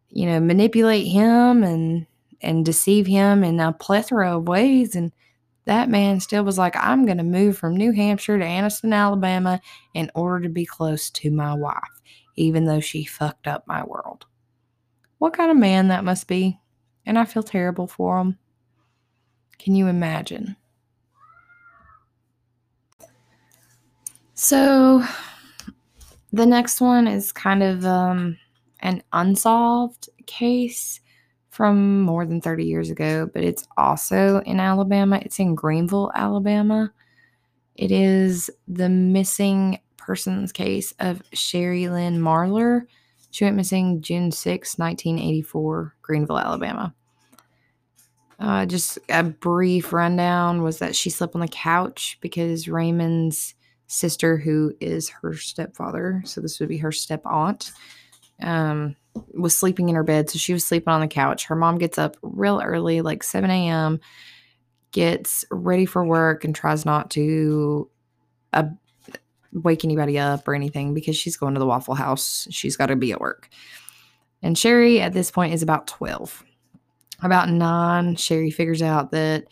you 0.09 0.25
know, 0.25 0.39
manipulate 0.39 1.07
him 1.07 1.63
and 1.63 2.07
and 2.41 2.65
deceive 2.65 3.07
him 3.07 3.43
in 3.43 3.59
a 3.59 3.73
plethora 3.73 4.37
of 4.37 4.47
ways 4.47 4.95
and 4.95 5.11
that 5.65 5.89
man 5.89 6.19
still 6.19 6.43
was 6.43 6.57
like, 6.57 6.75
I'm 6.77 7.05
going 7.05 7.17
to 7.17 7.23
move 7.23 7.57
from 7.57 7.75
New 7.75 7.91
Hampshire 7.91 8.37
to 8.37 8.45
Anniston, 8.45 8.93
Alabama 8.93 9.59
in 9.93 10.11
order 10.13 10.43
to 10.43 10.49
be 10.49 10.65
close 10.65 11.09
to 11.09 11.31
my 11.31 11.53
wife, 11.55 12.01
even 12.35 12.65
though 12.65 12.79
she 12.79 13.03
fucked 13.03 13.47
up 13.47 13.67
my 13.67 13.83
world. 13.83 14.25
What 15.17 15.33
kind 15.33 15.49
of 15.49 15.57
man 15.57 15.87
that 15.87 16.03
must 16.03 16.27
be? 16.27 16.59
And 17.05 17.17
I 17.17 17.25
feel 17.25 17.43
terrible 17.43 17.87
for 17.87 18.19
him. 18.19 18.37
Can 19.57 19.75
you 19.75 19.87
imagine? 19.87 20.55
So 24.35 25.01
the 26.33 26.45
next 26.45 26.81
one 26.81 27.07
is 27.07 27.31
kind 27.31 27.63
of 27.63 27.85
um, 27.85 28.37
an 28.81 29.01
unsolved 29.13 30.09
case 30.27 30.99
from 31.49 32.01
more 32.01 32.25
than 32.25 32.41
30 32.41 32.65
years 32.65 32.89
ago, 32.89 33.29
but 33.33 33.45
it's 33.45 33.65
also 33.77 34.41
in 34.41 34.59
Alabama. 34.59 35.21
It's 35.23 35.39
in 35.39 35.55
Greenville, 35.55 36.11
Alabama. 36.13 36.91
It 37.75 37.91
is 37.91 38.49
the 38.67 38.89
missing 38.89 39.79
persons 39.95 40.51
case 40.51 40.93
of 40.99 41.21
Sherry 41.31 41.87
Lynn 41.87 42.19
Marler. 42.19 42.81
She 43.31 43.45
went 43.45 43.55
missing 43.55 44.01
June 44.01 44.33
6, 44.33 44.77
1984, 44.77 45.95
Greenville, 46.01 46.39
Alabama. 46.39 46.93
Uh, 48.37 48.65
just 48.65 48.99
a 49.07 49.23
brief 49.23 49.93
rundown 49.93 50.61
was 50.61 50.79
that 50.79 50.93
she 50.93 51.09
slept 51.09 51.35
on 51.35 51.41
the 51.41 51.47
couch 51.47 52.17
because 52.19 52.67
Raymond's 52.67 53.55
sister, 53.87 54.37
who 54.37 54.75
is 54.79 55.09
her 55.09 55.35
stepfather, 55.35 56.21
so 56.25 56.41
this 56.41 56.59
would 56.59 56.69
be 56.69 56.77
her 56.77 56.91
step 56.91 57.21
aunt, 57.25 57.71
um, 58.41 58.95
was 59.33 59.55
sleeping 59.55 59.89
in 59.89 59.95
her 59.95 60.03
bed. 60.03 60.29
So 60.29 60.37
she 60.37 60.53
was 60.53 60.65
sleeping 60.65 60.91
on 60.91 61.01
the 61.01 61.07
couch. 61.07 61.45
Her 61.45 61.55
mom 61.55 61.77
gets 61.77 61.97
up 61.97 62.17
real 62.21 62.61
early, 62.63 63.01
like 63.01 63.23
7 63.23 63.49
a.m., 63.49 63.99
gets 64.91 65.45
ready 65.51 65.85
for 65.85 66.03
work, 66.05 66.43
and 66.43 66.55
tries 66.55 66.85
not 66.85 67.11
to 67.11 67.89
uh, 68.53 68.63
wake 69.53 69.85
anybody 69.85 70.19
up 70.19 70.47
or 70.47 70.55
anything 70.55 70.93
because 70.93 71.15
she's 71.15 71.37
going 71.37 71.53
to 71.53 71.59
the 71.59 71.65
Waffle 71.65 71.95
House. 71.95 72.47
She's 72.51 72.75
got 72.75 72.87
to 72.87 72.95
be 72.95 73.11
at 73.11 73.21
work. 73.21 73.49
And 74.41 74.57
Sherry 74.57 75.01
at 75.01 75.13
this 75.13 75.31
point 75.31 75.53
is 75.53 75.63
about 75.63 75.87
12. 75.87 76.43
About 77.23 77.49
nine, 77.49 78.15
Sherry 78.15 78.51
figures 78.51 78.81
out 78.81 79.11
that 79.11 79.45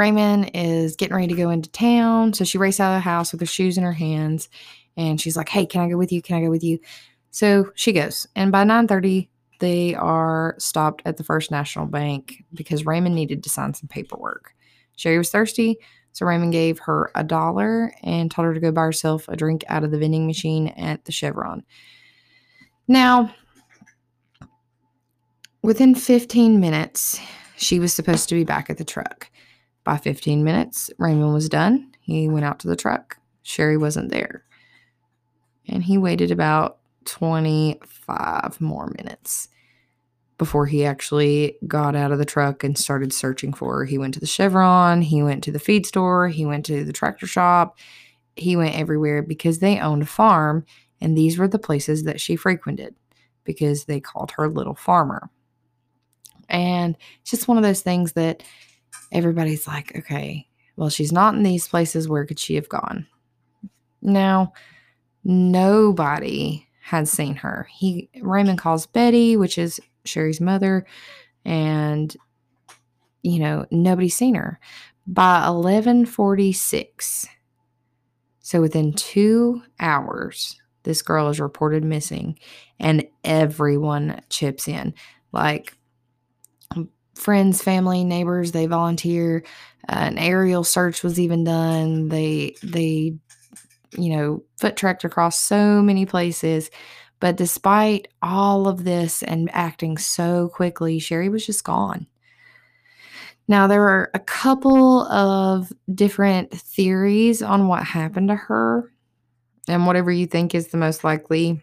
Raymond 0.00 0.52
is 0.54 0.96
getting 0.96 1.14
ready 1.14 1.28
to 1.28 1.34
go 1.34 1.50
into 1.50 1.70
town. 1.70 2.32
So 2.32 2.42
she 2.42 2.56
races 2.56 2.80
out 2.80 2.92
of 2.92 2.96
the 2.96 3.00
house 3.00 3.32
with 3.32 3.40
her 3.42 3.46
shoes 3.46 3.76
in 3.76 3.84
her 3.84 3.92
hands 3.92 4.48
and 4.96 5.20
she's 5.20 5.36
like, 5.36 5.50
Hey, 5.50 5.66
can 5.66 5.82
I 5.82 5.90
go 5.90 5.98
with 5.98 6.10
you? 6.10 6.22
Can 6.22 6.38
I 6.38 6.40
go 6.40 6.48
with 6.48 6.64
you? 6.64 6.78
So 7.30 7.70
she 7.74 7.92
goes. 7.92 8.26
And 8.34 8.50
by 8.50 8.64
9:30, 8.64 9.28
they 9.60 9.94
are 9.94 10.54
stopped 10.58 11.02
at 11.04 11.18
the 11.18 11.22
First 11.22 11.50
National 11.50 11.84
Bank 11.84 12.42
because 12.54 12.86
Raymond 12.86 13.14
needed 13.14 13.44
to 13.44 13.50
sign 13.50 13.74
some 13.74 13.88
paperwork. 13.88 14.54
Sherry 14.96 15.18
was 15.18 15.28
thirsty, 15.28 15.76
so 16.12 16.24
Raymond 16.24 16.52
gave 16.52 16.78
her 16.78 17.10
a 17.14 17.22
dollar 17.22 17.92
and 18.02 18.30
told 18.30 18.46
her 18.46 18.54
to 18.54 18.60
go 18.60 18.72
buy 18.72 18.84
herself 18.84 19.28
a 19.28 19.36
drink 19.36 19.64
out 19.68 19.84
of 19.84 19.90
the 19.90 19.98
vending 19.98 20.26
machine 20.26 20.68
at 20.78 21.04
the 21.04 21.12
Chevron. 21.12 21.62
Now, 22.88 23.34
within 25.60 25.94
15 25.94 26.58
minutes, 26.58 27.20
she 27.58 27.78
was 27.78 27.92
supposed 27.92 28.30
to 28.30 28.34
be 28.34 28.44
back 28.44 28.70
at 28.70 28.78
the 28.78 28.84
truck. 28.84 29.29
By 29.84 29.96
15 29.96 30.44
minutes, 30.44 30.90
Raymond 30.98 31.32
was 31.32 31.48
done. 31.48 31.92
He 32.00 32.28
went 32.28 32.44
out 32.44 32.58
to 32.60 32.68
the 32.68 32.76
truck. 32.76 33.18
Sherry 33.42 33.76
wasn't 33.76 34.10
there. 34.10 34.44
And 35.66 35.82
he 35.82 35.98
waited 35.98 36.30
about 36.30 36.78
25 37.06 38.60
more 38.60 38.92
minutes 38.96 39.48
before 40.38 40.66
he 40.66 40.84
actually 40.84 41.56
got 41.66 41.94
out 41.94 42.12
of 42.12 42.18
the 42.18 42.24
truck 42.24 42.64
and 42.64 42.76
started 42.76 43.12
searching 43.12 43.52
for 43.52 43.78
her. 43.78 43.84
He 43.84 43.98
went 43.98 44.14
to 44.14 44.20
the 44.20 44.26
Chevron, 44.26 45.02
he 45.02 45.22
went 45.22 45.44
to 45.44 45.52
the 45.52 45.58
feed 45.58 45.84
store, 45.86 46.28
he 46.28 46.46
went 46.46 46.64
to 46.66 46.84
the 46.84 46.92
tractor 46.92 47.26
shop, 47.26 47.78
he 48.36 48.56
went 48.56 48.78
everywhere 48.78 49.22
because 49.22 49.58
they 49.58 49.78
owned 49.78 50.02
a 50.02 50.06
farm 50.06 50.64
and 51.00 51.16
these 51.16 51.38
were 51.38 51.48
the 51.48 51.58
places 51.58 52.04
that 52.04 52.20
she 52.20 52.36
frequented 52.36 52.94
because 53.44 53.84
they 53.84 54.00
called 54.00 54.30
her 54.32 54.48
little 54.48 54.74
farmer. 54.74 55.30
And 56.48 56.96
it's 57.20 57.30
just 57.30 57.48
one 57.48 57.56
of 57.56 57.62
those 57.62 57.80
things 57.80 58.12
that 58.12 58.42
everybody's 59.12 59.66
like, 59.66 59.96
okay, 59.96 60.46
well, 60.76 60.88
she's 60.88 61.12
not 61.12 61.34
in 61.34 61.42
these 61.42 61.68
places. 61.68 62.08
Where 62.08 62.24
could 62.24 62.38
she 62.38 62.54
have 62.54 62.68
gone? 62.68 63.06
Now, 64.02 64.52
nobody 65.24 66.66
had 66.82 67.06
seen 67.08 67.36
her. 67.36 67.68
He 67.70 68.08
Raymond 68.20 68.58
calls 68.58 68.86
Betty, 68.86 69.36
which 69.36 69.58
is 69.58 69.80
Sherry's 70.04 70.40
mother, 70.40 70.86
and 71.44 72.16
you 73.22 73.38
know, 73.38 73.66
nobody's 73.70 74.16
seen 74.16 74.34
her. 74.34 74.58
By 75.06 75.48
1146, 75.48 77.26
so 78.40 78.60
within 78.60 78.92
two 78.92 79.62
hours, 79.78 80.58
this 80.84 81.02
girl 81.02 81.28
is 81.28 81.40
reported 81.40 81.84
missing, 81.84 82.38
and 82.78 83.06
everyone 83.24 84.20
chips 84.30 84.66
in. 84.68 84.94
Like 85.32 85.76
friends, 87.20 87.62
family, 87.62 88.04
neighbors, 88.04 88.52
they 88.52 88.66
volunteer. 88.66 89.44
Uh, 89.88 89.96
an 89.96 90.18
aerial 90.18 90.64
search 90.64 91.02
was 91.02 91.18
even 91.18 91.44
done. 91.44 92.08
They 92.08 92.54
they 92.62 93.14
you 93.96 94.10
know, 94.10 94.42
foot 94.58 94.76
tracked 94.76 95.04
across 95.04 95.38
so 95.38 95.82
many 95.82 96.06
places. 96.06 96.70
But 97.18 97.36
despite 97.36 98.08
all 98.22 98.66
of 98.66 98.84
this 98.84 99.22
and 99.22 99.50
acting 99.52 99.98
so 99.98 100.48
quickly, 100.48 100.98
Sherry 100.98 101.28
was 101.28 101.44
just 101.44 101.64
gone. 101.64 102.06
Now, 103.46 103.66
there 103.66 103.82
are 103.88 104.10
a 104.14 104.20
couple 104.20 105.02
of 105.08 105.72
different 105.92 106.52
theories 106.52 107.42
on 107.42 107.66
what 107.66 107.82
happened 107.82 108.28
to 108.28 108.36
her, 108.36 108.92
and 109.68 109.86
whatever 109.86 110.10
you 110.10 110.26
think 110.26 110.54
is 110.54 110.68
the 110.68 110.78
most 110.78 111.02
likely, 111.04 111.60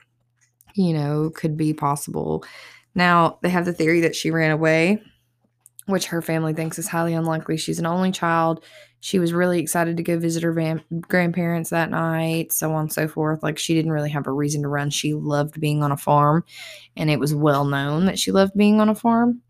you 0.75 0.93
know, 0.93 1.31
could 1.33 1.55
be 1.55 1.73
possible. 1.73 2.43
Now, 2.93 3.39
they 3.41 3.49
have 3.49 3.65
the 3.65 3.73
theory 3.73 4.01
that 4.01 4.15
she 4.15 4.31
ran 4.31 4.51
away 4.51 5.01
which 5.87 6.05
her 6.07 6.21
family 6.21 6.53
thinks 6.53 6.77
is 6.77 6.87
highly 6.87 7.13
unlikely. 7.13 7.57
She's 7.57 7.79
an 7.79 7.85
only 7.85 8.11
child. 8.11 8.63
She 8.99 9.19
was 9.19 9.33
really 9.33 9.59
excited 9.59 9.97
to 9.97 10.03
go 10.03 10.19
visit 10.19 10.43
her 10.43 10.81
grandparents 11.01 11.69
that 11.69 11.89
night, 11.89 12.51
so 12.51 12.71
on 12.73 12.81
and 12.81 12.93
so 12.93 13.07
forth. 13.07 13.41
Like, 13.41 13.57
she 13.57 13.73
didn't 13.73 13.91
really 13.91 14.09
have 14.09 14.27
a 14.27 14.31
reason 14.31 14.61
to 14.63 14.67
run. 14.67 14.89
She 14.89 15.13
loved 15.13 15.59
being 15.59 15.83
on 15.83 15.91
a 15.91 15.97
farm, 15.97 16.43
and 16.95 17.09
it 17.09 17.19
was 17.19 17.33
well 17.33 17.65
known 17.65 18.05
that 18.05 18.19
she 18.19 18.31
loved 18.31 18.53
being 18.55 18.81
on 18.81 18.89
a 18.89 18.95
farm. 18.95 19.41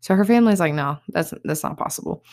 So 0.00 0.14
her 0.14 0.24
family's 0.24 0.60
like, 0.60 0.74
no, 0.74 0.98
that's 1.08 1.34
that's 1.44 1.62
not 1.62 1.76
possible. 1.76 2.24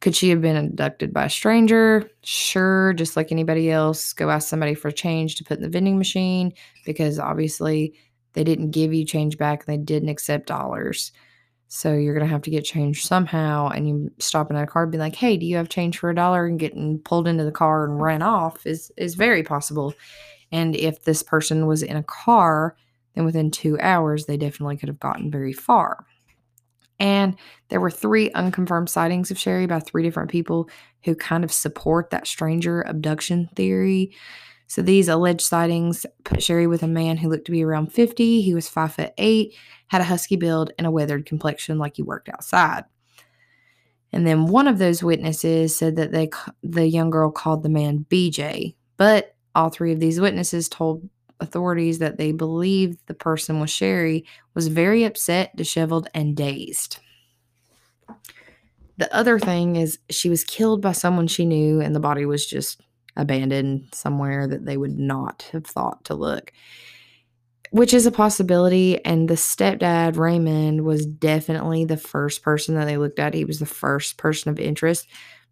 Could 0.00 0.14
she 0.14 0.28
have 0.30 0.42
been 0.42 0.56
abducted 0.56 1.14
by 1.14 1.24
a 1.24 1.30
stranger? 1.30 2.10
Sure, 2.22 2.92
just 2.92 3.16
like 3.16 3.32
anybody 3.32 3.70
else. 3.70 4.12
Go 4.12 4.28
ask 4.28 4.48
somebody 4.48 4.74
for 4.74 4.90
change 4.90 5.36
to 5.36 5.44
put 5.44 5.56
in 5.56 5.62
the 5.62 5.68
vending 5.70 5.96
machine 5.96 6.52
because 6.84 7.18
obviously 7.18 7.94
they 8.34 8.44
didn't 8.44 8.70
give 8.70 8.92
you 8.92 9.06
change 9.06 9.38
back 9.38 9.64
and 9.66 9.72
they 9.72 9.82
didn't 9.82 10.10
accept 10.10 10.46
dollars. 10.46 11.10
So 11.76 11.92
you're 11.92 12.14
gonna 12.14 12.30
have 12.30 12.42
to 12.42 12.50
get 12.50 12.64
change 12.64 13.04
somehow. 13.04 13.68
And 13.68 13.88
you 13.88 14.12
stopping 14.20 14.56
at 14.56 14.62
a 14.62 14.66
car 14.68 14.84
and 14.84 14.92
be 14.92 14.98
like, 14.98 15.16
hey, 15.16 15.36
do 15.36 15.44
you 15.44 15.56
have 15.56 15.68
change 15.68 15.98
for 15.98 16.08
a 16.08 16.14
dollar? 16.14 16.46
And 16.46 16.56
getting 16.56 17.00
pulled 17.00 17.26
into 17.26 17.42
the 17.42 17.50
car 17.50 17.84
and 17.84 18.00
ran 18.00 18.22
off 18.22 18.64
is 18.64 18.92
is 18.96 19.16
very 19.16 19.42
possible. 19.42 19.92
And 20.52 20.76
if 20.76 21.02
this 21.02 21.24
person 21.24 21.66
was 21.66 21.82
in 21.82 21.96
a 21.96 22.04
car, 22.04 22.76
then 23.16 23.24
within 23.24 23.50
two 23.50 23.76
hours 23.80 24.26
they 24.26 24.36
definitely 24.36 24.76
could 24.76 24.88
have 24.88 25.00
gotten 25.00 25.32
very 25.32 25.52
far. 25.52 26.06
And 27.00 27.34
there 27.70 27.80
were 27.80 27.90
three 27.90 28.30
unconfirmed 28.30 28.88
sightings 28.88 29.32
of 29.32 29.38
Sherry 29.38 29.66
by 29.66 29.80
three 29.80 30.04
different 30.04 30.30
people 30.30 30.70
who 31.02 31.16
kind 31.16 31.42
of 31.42 31.50
support 31.52 32.10
that 32.10 32.28
stranger 32.28 32.82
abduction 32.82 33.50
theory. 33.56 34.12
So 34.66 34.82
these 34.82 35.08
alleged 35.08 35.42
sightings 35.42 36.06
put 36.24 36.42
Sherry 36.42 36.66
with 36.66 36.82
a 36.82 36.88
man 36.88 37.16
who 37.16 37.28
looked 37.28 37.46
to 37.46 37.52
be 37.52 37.64
around 37.64 37.92
50. 37.92 38.40
He 38.40 38.54
was 38.54 38.68
five 38.68 38.94
foot 38.94 39.12
eight, 39.18 39.54
had 39.88 40.00
a 40.00 40.04
husky 40.04 40.36
build, 40.36 40.72
and 40.78 40.86
a 40.86 40.90
weathered 40.90 41.26
complexion 41.26 41.78
like 41.78 41.96
he 41.96 42.02
worked 42.02 42.28
outside. 42.28 42.84
And 44.12 44.26
then 44.26 44.46
one 44.46 44.68
of 44.68 44.78
those 44.78 45.02
witnesses 45.02 45.76
said 45.76 45.96
that 45.96 46.12
they 46.12 46.30
the 46.62 46.86
young 46.86 47.10
girl 47.10 47.30
called 47.30 47.62
the 47.62 47.68
man 47.68 48.06
BJ, 48.08 48.76
but 48.96 49.34
all 49.54 49.70
three 49.70 49.92
of 49.92 50.00
these 50.00 50.20
witnesses 50.20 50.68
told 50.68 51.08
authorities 51.40 51.98
that 51.98 52.16
they 52.16 52.32
believed 52.32 52.98
the 53.06 53.14
person 53.14 53.60
was 53.60 53.70
Sherry 53.70 54.24
was 54.54 54.68
very 54.68 55.04
upset, 55.04 55.54
disheveled, 55.56 56.08
and 56.14 56.36
dazed. 56.36 56.98
The 58.96 59.12
other 59.12 59.40
thing 59.40 59.76
is 59.76 59.98
she 60.10 60.30
was 60.30 60.44
killed 60.44 60.80
by 60.80 60.92
someone 60.92 61.26
she 61.26 61.44
knew, 61.44 61.80
and 61.80 61.94
the 61.94 62.00
body 62.00 62.24
was 62.24 62.46
just 62.46 62.80
abandoned 63.16 63.88
somewhere 63.92 64.46
that 64.46 64.64
they 64.64 64.76
would 64.76 64.98
not 64.98 65.48
have 65.52 65.66
thought 65.66 66.04
to 66.04 66.14
look, 66.14 66.52
which 67.70 67.94
is 67.94 68.06
a 68.06 68.10
possibility. 68.10 69.04
And 69.04 69.28
the 69.28 69.34
stepdad, 69.34 70.16
Raymond, 70.16 70.84
was 70.84 71.06
definitely 71.06 71.84
the 71.84 71.96
first 71.96 72.42
person 72.42 72.74
that 72.74 72.86
they 72.86 72.96
looked 72.96 73.18
at. 73.18 73.34
He 73.34 73.44
was 73.44 73.58
the 73.58 73.66
first 73.66 74.16
person 74.16 74.50
of 74.50 74.58
interest 74.58 75.06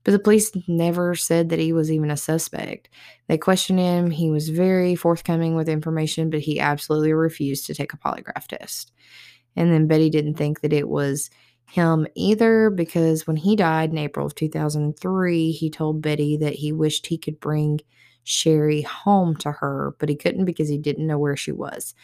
but 0.05 0.13
the 0.13 0.19
police 0.19 0.51
never 0.67 1.15
said 1.15 1.49
that 1.51 1.59
he 1.59 1.73
was 1.73 1.91
even 1.91 2.11
a 2.11 2.17
suspect. 2.17 2.89
They 3.29 3.39
questioned 3.39 3.79
him. 3.79 4.11
He 4.11 4.31
was 4.31 4.49
very 4.49 4.95
forthcoming 4.95 5.55
with 5.55 5.69
information, 5.69 6.31
but 6.31 6.41
he 6.41 6.59
absolutely 6.59 7.13
refused 7.13 7.67
to 7.67 7.75
take 7.75 7.93
a 7.93 7.99
polygraph 7.99 8.49
test. 8.49 8.93
And 9.55 9.73
then 9.73 9.87
Betty 9.87 10.11
didn't 10.11 10.35
think 10.35 10.61
that 10.61 10.73
it 10.73 10.89
was 10.89 11.31
him 11.73 12.07
either 12.15 12.71
because 12.71 13.27
when 13.27 13.37
he 13.37 13.57
died 13.57 13.91
in 13.91 13.99
April 13.99 14.27
of 14.27 14.35
2003, 14.35 15.53
he 15.53 15.71
told 15.71 16.03
Betty 16.03 16.37
that 16.37 16.55
he 16.55 16.73
wished 16.73 17.07
he 17.07 17.17
could 17.17 17.41
bring 17.41 17.81
Sherry 18.25 18.83
home 18.83 19.37
to 19.37 19.51
her, 19.53 19.97
but 19.99 20.09
he 20.09 20.15
couldn't 20.15 20.45
because 20.45 20.69
he 20.69 20.79
didn't 20.79 21.07
know 21.07 21.19
where 21.19 21.37
she 21.37 21.51
was. 21.51 21.95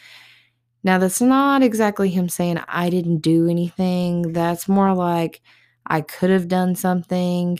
Now, 0.83 0.97
that's 0.97 1.21
not 1.21 1.61
exactly 1.61 2.09
him 2.09 2.29
saying, 2.29 2.59
I 2.67 2.89
didn't 2.89 3.19
do 3.19 3.47
anything. 3.47 4.33
That's 4.33 4.67
more 4.67 4.95
like, 4.95 5.41
I 5.85 6.01
could 6.01 6.29
have 6.29 6.47
done 6.47 6.75
something 6.75 7.59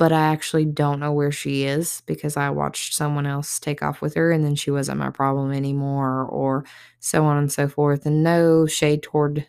but 0.00 0.14
I 0.14 0.28
actually 0.28 0.64
don't 0.64 0.98
know 0.98 1.12
where 1.12 1.30
she 1.30 1.64
is 1.64 2.02
because 2.06 2.34
I 2.34 2.48
watched 2.48 2.94
someone 2.94 3.26
else 3.26 3.60
take 3.60 3.82
off 3.82 4.00
with 4.00 4.14
her 4.14 4.32
and 4.32 4.42
then 4.42 4.54
she 4.54 4.70
wasn't 4.70 4.98
my 4.98 5.10
problem 5.10 5.52
anymore, 5.52 6.24
or 6.24 6.64
so 7.00 7.26
on 7.26 7.36
and 7.36 7.52
so 7.52 7.68
forth. 7.68 8.06
And 8.06 8.22
no 8.22 8.64
shade 8.64 9.02
toward 9.02 9.46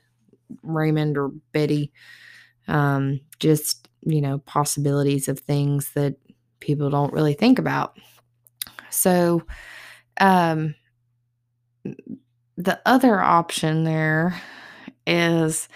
Raymond 0.64 1.18
or 1.18 1.30
Betty, 1.52 1.92
um, 2.68 3.20
just, 3.40 3.88
you 4.02 4.22
know, 4.22 4.40
possibilities 4.40 5.28
of 5.28 5.40
things 5.40 5.92
that 5.94 6.16
people 6.60 6.90
don't 6.90 7.14
really 7.14 7.34
think 7.34 7.60
about. 7.60 7.98
So, 8.90 9.44
um, 10.20 10.76
the 12.58 12.80
other 12.86 13.20
option 13.20 13.84
there 13.84 14.40
is 15.08 15.68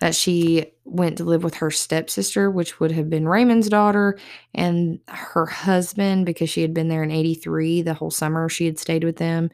that 0.00 0.14
she 0.14 0.66
went 0.84 1.16
to 1.18 1.24
live 1.24 1.44
with 1.44 1.54
her 1.54 1.70
stepsister, 1.70 2.50
which 2.50 2.80
would 2.80 2.90
have 2.90 3.08
been 3.08 3.28
Raymond's 3.28 3.68
daughter, 3.68 4.18
and 4.52 4.98
her 5.06 5.46
husband, 5.46 6.26
because 6.26 6.50
she 6.50 6.60
had 6.60 6.74
been 6.74 6.88
there 6.88 7.04
in 7.04 7.12
83, 7.12 7.82
the 7.82 7.94
whole 7.94 8.10
summer 8.10 8.48
she 8.48 8.66
had 8.66 8.80
stayed 8.80 9.04
with 9.04 9.16
them. 9.16 9.50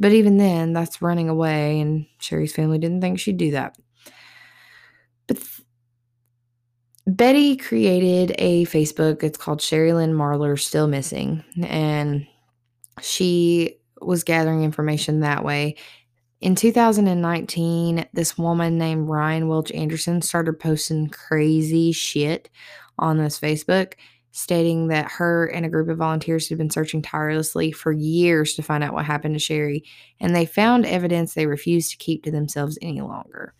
But 0.00 0.12
even 0.12 0.38
then, 0.38 0.72
that's 0.72 1.02
running 1.02 1.28
away, 1.28 1.80
and 1.80 2.06
Sherry's 2.18 2.54
family 2.54 2.78
didn't 2.78 3.02
think 3.02 3.18
she'd 3.18 3.36
do 3.36 3.50
that. 3.50 3.76
But 5.26 5.38
th- 5.38 5.60
Betty 7.06 7.56
created 7.56 8.34
a 8.38 8.64
Facebook. 8.66 9.22
It's 9.22 9.38
called 9.38 9.62
Sherry 9.62 9.92
Lynn 9.92 10.12
Marler 10.12 10.58
Still 10.58 10.88
Missing. 10.88 11.44
And 11.62 12.26
she 13.00 13.78
was 14.00 14.24
gathering 14.24 14.64
information 14.64 15.20
that 15.20 15.44
way. 15.44 15.76
In 16.40 16.54
2019, 16.54 18.06
this 18.12 18.36
woman 18.36 18.76
named 18.76 19.08
Ryan 19.08 19.48
Welch 19.48 19.72
Anderson 19.72 20.20
started 20.20 20.60
posting 20.60 21.08
crazy 21.08 21.92
shit 21.92 22.50
on 22.98 23.16
this 23.16 23.40
Facebook, 23.40 23.94
stating 24.32 24.88
that 24.88 25.10
her 25.10 25.46
and 25.46 25.64
a 25.64 25.68
group 25.70 25.88
of 25.88 25.96
volunteers 25.96 26.48
had 26.48 26.58
been 26.58 26.70
searching 26.70 27.00
tirelessly 27.00 27.72
for 27.72 27.90
years 27.92 28.54
to 28.54 28.62
find 28.62 28.84
out 28.84 28.92
what 28.92 29.06
happened 29.06 29.34
to 29.34 29.38
Sherry, 29.38 29.84
and 30.20 30.36
they 30.36 30.44
found 30.44 30.84
evidence 30.84 31.32
they 31.32 31.46
refused 31.46 31.90
to 31.92 31.96
keep 31.96 32.24
to 32.24 32.30
themselves 32.30 32.78
any 32.82 33.00
longer. 33.00 33.54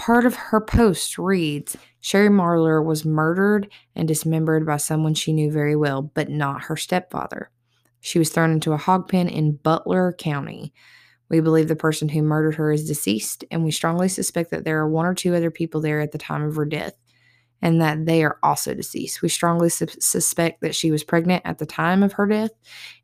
Part 0.00 0.24
of 0.24 0.34
her 0.34 0.62
post 0.62 1.18
reads 1.18 1.76
Sherry 2.00 2.30
Marler 2.30 2.82
was 2.82 3.04
murdered 3.04 3.70
and 3.94 4.08
dismembered 4.08 4.64
by 4.64 4.78
someone 4.78 5.12
she 5.12 5.30
knew 5.30 5.52
very 5.52 5.76
well, 5.76 6.00
but 6.00 6.30
not 6.30 6.62
her 6.62 6.76
stepfather. 6.78 7.50
She 8.00 8.18
was 8.18 8.30
thrown 8.30 8.50
into 8.50 8.72
a 8.72 8.78
hog 8.78 9.10
pen 9.10 9.28
in 9.28 9.56
Butler 9.56 10.14
County. 10.14 10.72
We 11.28 11.40
believe 11.40 11.68
the 11.68 11.76
person 11.76 12.08
who 12.08 12.22
murdered 12.22 12.54
her 12.54 12.72
is 12.72 12.88
deceased, 12.88 13.44
and 13.50 13.62
we 13.62 13.72
strongly 13.72 14.08
suspect 14.08 14.50
that 14.52 14.64
there 14.64 14.78
are 14.78 14.88
one 14.88 15.04
or 15.04 15.12
two 15.12 15.34
other 15.34 15.50
people 15.50 15.82
there 15.82 16.00
at 16.00 16.12
the 16.12 16.18
time 16.18 16.44
of 16.44 16.56
her 16.56 16.64
death 16.64 16.94
and 17.62 17.80
that 17.80 18.06
they 18.06 18.24
are 18.24 18.38
also 18.42 18.74
deceased. 18.74 19.22
We 19.22 19.28
strongly 19.28 19.68
su- 19.68 19.86
suspect 20.00 20.60
that 20.62 20.74
she 20.74 20.90
was 20.90 21.04
pregnant 21.04 21.42
at 21.44 21.58
the 21.58 21.66
time 21.66 22.02
of 22.02 22.14
her 22.14 22.26
death, 22.26 22.50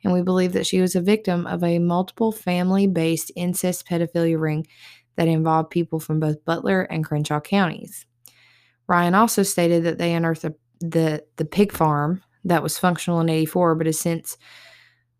and 0.02 0.12
we 0.12 0.22
believe 0.22 0.52
that 0.54 0.66
she 0.66 0.80
was 0.80 0.96
a 0.96 1.00
victim 1.00 1.46
of 1.46 1.62
a 1.62 1.78
multiple 1.78 2.32
family 2.32 2.86
based 2.86 3.30
incest 3.36 3.86
pedophilia 3.86 4.40
ring 4.40 4.66
that 5.16 5.28
involved 5.28 5.70
people 5.70 6.00
from 6.00 6.20
both 6.20 6.44
Butler 6.44 6.82
and 6.82 7.04
Crenshaw 7.04 7.40
counties. 7.40 8.06
Ryan 8.86 9.14
also 9.14 9.42
stated 9.42 9.84
that 9.84 9.98
they 9.98 10.14
unearthed 10.14 10.42
the, 10.42 10.54
the, 10.80 11.24
the 11.36 11.44
pig 11.44 11.72
farm 11.72 12.22
that 12.44 12.62
was 12.62 12.78
functional 12.78 13.20
in 13.20 13.28
84 13.28 13.74
but 13.74 13.86
has 13.86 13.98
since 13.98 14.36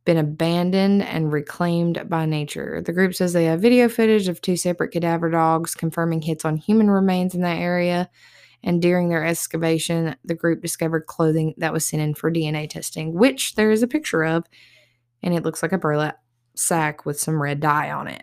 been 0.05 0.17
abandoned 0.17 1.03
and 1.03 1.33
reclaimed 1.33 2.09
by 2.09 2.25
nature. 2.25 2.81
The 2.81 2.93
group 2.93 3.15
says 3.15 3.33
they 3.33 3.47
have 3.47 3.61
video 3.61 3.89
footage 3.89 4.29
of 4.29 4.41
two 4.41 4.57
separate 4.57 4.93
cadaver 4.93 5.29
dogs 5.29 5.75
confirming 5.75 6.23
hits 6.23 6.45
on 6.45 6.57
human 6.57 6.89
remains 6.89 7.35
in 7.35 7.43
that 7.43 7.59
area. 7.59 8.09
And 8.63 8.81
during 8.81 9.09
their 9.09 9.25
excavation, 9.25 10.17
the 10.25 10.35
group 10.35 10.63
discovered 10.63 11.07
clothing 11.07 11.55
that 11.59 11.73
was 11.73 11.85
sent 11.85 12.03
in 12.03 12.15
for 12.15 12.31
DNA 12.31 12.71
testing, 12.71 13.13
which 13.13 13.57
there 13.57 13.71
is 13.71 13.83
a 13.83 13.89
picture 13.89 14.25
of, 14.25 14.45
and 15.23 15.35
it 15.35 15.43
looks 15.43 15.63
like 15.63 15.73
a 15.73 15.79
burlap 15.79 16.19
sack 16.55 17.05
with 17.05 17.21
some 17.21 17.43
red 17.43 17.61
dye 17.61 17.91
on 17.91 18.09
it. 18.09 18.23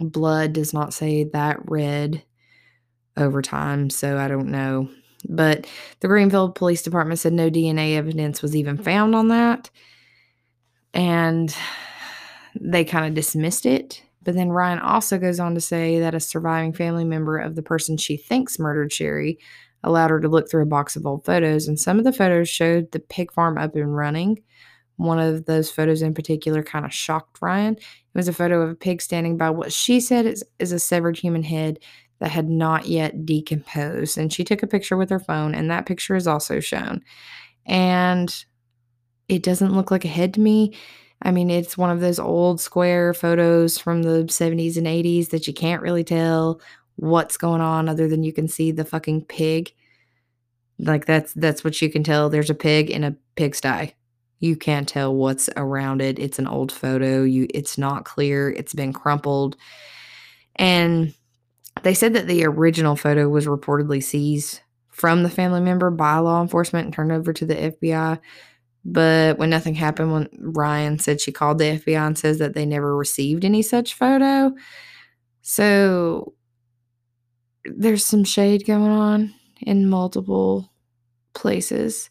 Blood 0.00 0.52
does 0.52 0.72
not 0.72 0.94
say 0.94 1.24
that 1.24 1.58
red 1.64 2.22
over 3.16 3.42
time, 3.42 3.90
so 3.90 4.18
I 4.18 4.28
don't 4.28 4.50
know. 4.50 4.88
But 5.28 5.66
the 6.00 6.08
Greenville 6.08 6.50
Police 6.50 6.82
Department 6.82 7.18
said 7.18 7.32
no 7.32 7.50
DNA 7.50 7.96
evidence 7.96 8.40
was 8.40 8.54
even 8.54 8.76
mm-hmm. 8.76 8.84
found 8.84 9.14
on 9.14 9.28
that 9.28 9.70
and 10.94 11.54
they 12.60 12.84
kind 12.84 13.06
of 13.06 13.14
dismissed 13.14 13.66
it. 13.66 14.02
But 14.22 14.34
then 14.34 14.50
Ryan 14.50 14.80
also 14.80 15.18
goes 15.18 15.40
on 15.40 15.54
to 15.54 15.60
say 15.60 16.00
that 16.00 16.14
a 16.14 16.20
surviving 16.20 16.72
family 16.72 17.04
member 17.04 17.38
of 17.38 17.54
the 17.54 17.62
person 17.62 17.96
she 17.96 18.16
thinks 18.16 18.58
murdered 18.58 18.92
Sherry 18.92 19.38
allowed 19.84 20.10
her 20.10 20.20
to 20.20 20.28
look 20.28 20.50
through 20.50 20.64
a 20.64 20.66
box 20.66 20.96
of 20.96 21.06
old 21.06 21.24
photos, 21.24 21.68
and 21.68 21.78
some 21.78 21.98
of 21.98 22.04
the 22.04 22.12
photos 22.12 22.48
showed 22.48 22.90
the 22.90 22.98
pig 22.98 23.32
farm 23.32 23.56
up 23.56 23.76
and 23.76 23.96
running. 23.96 24.42
One 24.96 25.20
of 25.20 25.44
those 25.44 25.70
photos 25.70 26.02
in 26.02 26.14
particular 26.14 26.64
kind 26.64 26.84
of 26.84 26.92
shocked 26.92 27.38
Ryan. 27.40 27.76
Was 28.18 28.26
a 28.26 28.32
photo 28.32 28.62
of 28.62 28.70
a 28.70 28.74
pig 28.74 29.00
standing 29.00 29.36
by 29.36 29.48
what 29.50 29.72
she 29.72 30.00
said 30.00 30.26
is, 30.26 30.42
is 30.58 30.72
a 30.72 30.80
severed 30.80 31.16
human 31.16 31.44
head 31.44 31.78
that 32.18 32.32
had 32.32 32.50
not 32.50 32.86
yet 32.86 33.24
decomposed. 33.24 34.18
And 34.18 34.32
she 34.32 34.42
took 34.42 34.60
a 34.64 34.66
picture 34.66 34.96
with 34.96 35.08
her 35.10 35.20
phone, 35.20 35.54
and 35.54 35.70
that 35.70 35.86
picture 35.86 36.16
is 36.16 36.26
also 36.26 36.58
shown. 36.58 37.04
And 37.64 38.34
it 39.28 39.44
doesn't 39.44 39.72
look 39.72 39.92
like 39.92 40.04
a 40.04 40.08
head 40.08 40.34
to 40.34 40.40
me. 40.40 40.74
I 41.22 41.30
mean, 41.30 41.48
it's 41.48 41.78
one 41.78 41.90
of 41.90 42.00
those 42.00 42.18
old 42.18 42.60
square 42.60 43.14
photos 43.14 43.78
from 43.78 44.02
the 44.02 44.24
70s 44.24 44.76
and 44.76 44.88
80s 44.88 45.28
that 45.28 45.46
you 45.46 45.54
can't 45.54 45.80
really 45.80 46.02
tell 46.02 46.60
what's 46.96 47.36
going 47.36 47.60
on 47.60 47.88
other 47.88 48.08
than 48.08 48.24
you 48.24 48.32
can 48.32 48.48
see 48.48 48.72
the 48.72 48.84
fucking 48.84 49.26
pig. 49.26 49.72
Like 50.80 51.06
that's 51.06 51.34
that's 51.34 51.62
what 51.62 51.80
you 51.80 51.88
can 51.88 52.02
tell. 52.02 52.30
There's 52.30 52.50
a 52.50 52.54
pig 52.54 52.90
in 52.90 53.04
a 53.04 53.14
pigsty. 53.36 53.94
You 54.40 54.56
can't 54.56 54.88
tell 54.88 55.14
what's 55.14 55.48
around 55.56 56.00
it. 56.00 56.18
It's 56.18 56.38
an 56.38 56.46
old 56.46 56.70
photo. 56.70 57.22
You 57.24 57.48
it's 57.52 57.76
not 57.78 58.04
clear. 58.04 58.50
It's 58.50 58.74
been 58.74 58.92
crumpled. 58.92 59.56
And 60.56 61.14
they 61.82 61.94
said 61.94 62.14
that 62.14 62.26
the 62.26 62.44
original 62.44 62.96
photo 62.96 63.28
was 63.28 63.46
reportedly 63.46 64.02
seized 64.02 64.60
from 64.88 65.22
the 65.22 65.30
family 65.30 65.60
member 65.60 65.90
by 65.90 66.18
law 66.18 66.42
enforcement 66.42 66.86
and 66.86 66.94
turned 66.94 67.12
over 67.12 67.32
to 67.32 67.46
the 67.46 67.54
FBI. 67.54 68.18
But 68.84 69.38
when 69.38 69.50
nothing 69.50 69.74
happened, 69.74 70.12
when 70.12 70.28
Ryan 70.38 70.98
said 70.98 71.20
she 71.20 71.32
called 71.32 71.58
the 71.58 71.78
FBI 71.78 72.06
and 72.06 72.18
says 72.18 72.38
that 72.38 72.54
they 72.54 72.66
never 72.66 72.96
received 72.96 73.44
any 73.44 73.62
such 73.62 73.94
photo. 73.94 74.52
So 75.42 76.34
there's 77.64 78.04
some 78.04 78.24
shade 78.24 78.66
going 78.66 78.90
on 78.90 79.34
in 79.60 79.88
multiple 79.88 80.72
places. 81.34 82.10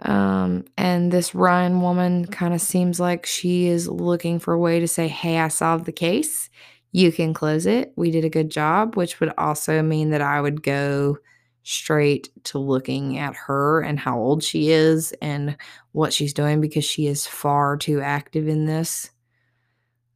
Um, 0.00 0.64
and 0.76 1.10
this 1.10 1.34
Ryan 1.34 1.80
woman 1.80 2.26
kind 2.26 2.52
of 2.52 2.60
seems 2.60 3.00
like 3.00 3.24
she 3.24 3.66
is 3.66 3.88
looking 3.88 4.38
for 4.38 4.52
a 4.52 4.58
way 4.58 4.80
to 4.80 4.88
say, 4.88 5.08
Hey, 5.08 5.38
I 5.38 5.48
solved 5.48 5.86
the 5.86 5.92
case. 5.92 6.50
You 6.92 7.12
can 7.12 7.34
close 7.34 7.66
it. 7.66 7.92
We 7.96 8.10
did 8.10 8.24
a 8.24 8.30
good 8.30 8.50
job, 8.50 8.96
which 8.96 9.20
would 9.20 9.32
also 9.38 9.82
mean 9.82 10.10
that 10.10 10.22
I 10.22 10.40
would 10.40 10.62
go 10.62 11.18
straight 11.62 12.30
to 12.44 12.58
looking 12.58 13.18
at 13.18 13.34
her 13.34 13.80
and 13.80 13.98
how 13.98 14.18
old 14.18 14.42
she 14.42 14.70
is 14.70 15.12
and 15.20 15.56
what 15.92 16.12
she's 16.12 16.32
doing 16.32 16.60
because 16.60 16.84
she 16.84 17.06
is 17.06 17.26
far 17.26 17.76
too 17.76 18.00
active 18.00 18.46
in 18.46 18.66
this. 18.66 19.10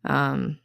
Um, 0.04 0.58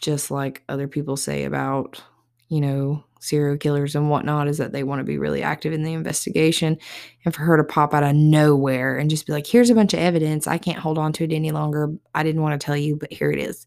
just 0.00 0.30
like 0.30 0.62
other 0.68 0.86
people 0.86 1.16
say 1.16 1.44
about, 1.44 2.02
you 2.48 2.60
know, 2.60 3.04
serial 3.20 3.56
killers 3.56 3.94
and 3.94 4.10
whatnot, 4.10 4.48
is 4.48 4.58
that 4.58 4.72
they 4.72 4.82
want 4.82 4.98
to 4.98 5.04
be 5.04 5.18
really 5.18 5.42
active 5.42 5.72
in 5.72 5.84
the 5.84 5.92
investigation. 5.92 6.76
And 7.24 7.34
for 7.34 7.42
her 7.42 7.56
to 7.56 7.64
pop 7.64 7.94
out 7.94 8.02
of 8.02 8.16
nowhere 8.16 8.96
and 8.96 9.08
just 9.08 9.26
be 9.26 9.32
like, 9.32 9.46
here's 9.46 9.70
a 9.70 9.74
bunch 9.74 9.94
of 9.94 10.00
evidence. 10.00 10.46
I 10.46 10.58
can't 10.58 10.78
hold 10.78 10.98
on 10.98 11.12
to 11.14 11.24
it 11.24 11.32
any 11.32 11.52
longer. 11.52 11.92
I 12.14 12.22
didn't 12.22 12.42
want 12.42 12.60
to 12.60 12.64
tell 12.64 12.76
you, 12.76 12.96
but 12.96 13.12
here 13.12 13.30
it 13.30 13.38
is. 13.38 13.66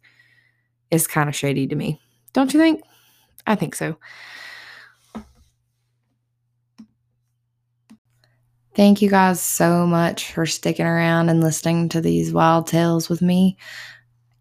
It's 0.92 1.08
kind 1.08 1.30
of 1.30 1.36
shady 1.36 1.68
to 1.68 1.76
me. 1.76 2.02
Don't 2.34 2.54
you 2.54 2.60
think? 2.60 2.82
I 3.48 3.56
think 3.56 3.76
so. 3.76 3.96
Thank 8.76 9.04
you 9.04 9.10
guys 9.10 9.40
so 9.40 9.86
much 9.86 10.34
for 10.34 10.48
sticking 10.48 10.88
around 10.88 11.30
and 11.30 11.42
listening 11.42 11.90
to 11.90 12.02
these 12.02 12.34
wild 12.34 12.66
tales 12.66 13.08
with 13.08 13.22
me. 13.22 13.56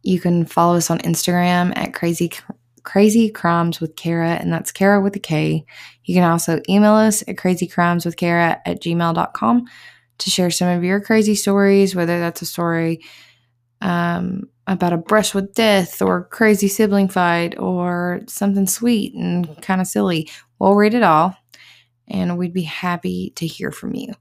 You 0.02 0.20
can 0.20 0.46
follow 0.46 0.76
us 0.76 0.90
on 0.90 1.00
Instagram 1.00 1.76
at 1.76 1.92
crazy 1.92 2.30
crazy 2.84 3.30
crimes 3.30 3.80
with 3.80 3.96
Kara, 3.96 4.30
and 4.30 4.52
that's 4.52 4.72
Kara 4.72 5.00
with 5.00 5.16
a 5.16 5.20
K. 5.20 5.64
You 6.04 6.14
can 6.14 6.24
also 6.24 6.60
email 6.68 6.94
us 6.94 7.22
at 7.22 7.36
crazycrimeswithkara 7.36 8.60
at 8.64 8.82
gmail.com 8.82 9.66
to 10.18 10.30
share 10.30 10.50
some 10.50 10.68
of 10.68 10.84
your 10.84 11.00
crazy 11.00 11.34
stories, 11.34 11.94
whether 11.94 12.18
that's 12.18 12.42
a 12.42 12.46
story 12.46 13.02
um, 13.80 14.44
about 14.66 14.92
a 14.92 14.98
brush 14.98 15.34
with 15.34 15.54
death 15.54 16.00
or 16.00 16.24
crazy 16.24 16.68
sibling 16.68 17.08
fight 17.08 17.58
or 17.58 18.20
something 18.28 18.66
sweet 18.66 19.14
and 19.14 19.60
kind 19.62 19.80
of 19.80 19.86
silly. 19.86 20.30
We'll 20.58 20.74
read 20.74 20.94
it 20.94 21.02
all 21.02 21.36
and 22.08 22.38
we'd 22.38 22.52
be 22.52 22.62
happy 22.62 23.32
to 23.36 23.46
hear 23.46 23.72
from 23.72 23.94
you. 23.94 24.14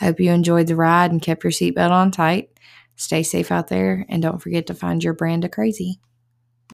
I 0.00 0.06
hope 0.06 0.20
you 0.20 0.30
enjoyed 0.30 0.66
the 0.66 0.76
ride 0.76 1.10
and 1.10 1.22
kept 1.22 1.44
your 1.44 1.50
seatbelt 1.50 1.90
on 1.90 2.10
tight. 2.10 2.50
Stay 2.96 3.22
safe 3.22 3.50
out 3.50 3.68
there 3.68 4.04
and 4.08 4.22
don't 4.22 4.40
forget 4.42 4.66
to 4.66 4.74
find 4.74 5.02
your 5.02 5.14
brand 5.14 5.44
of 5.44 5.50
crazy. 5.50 6.00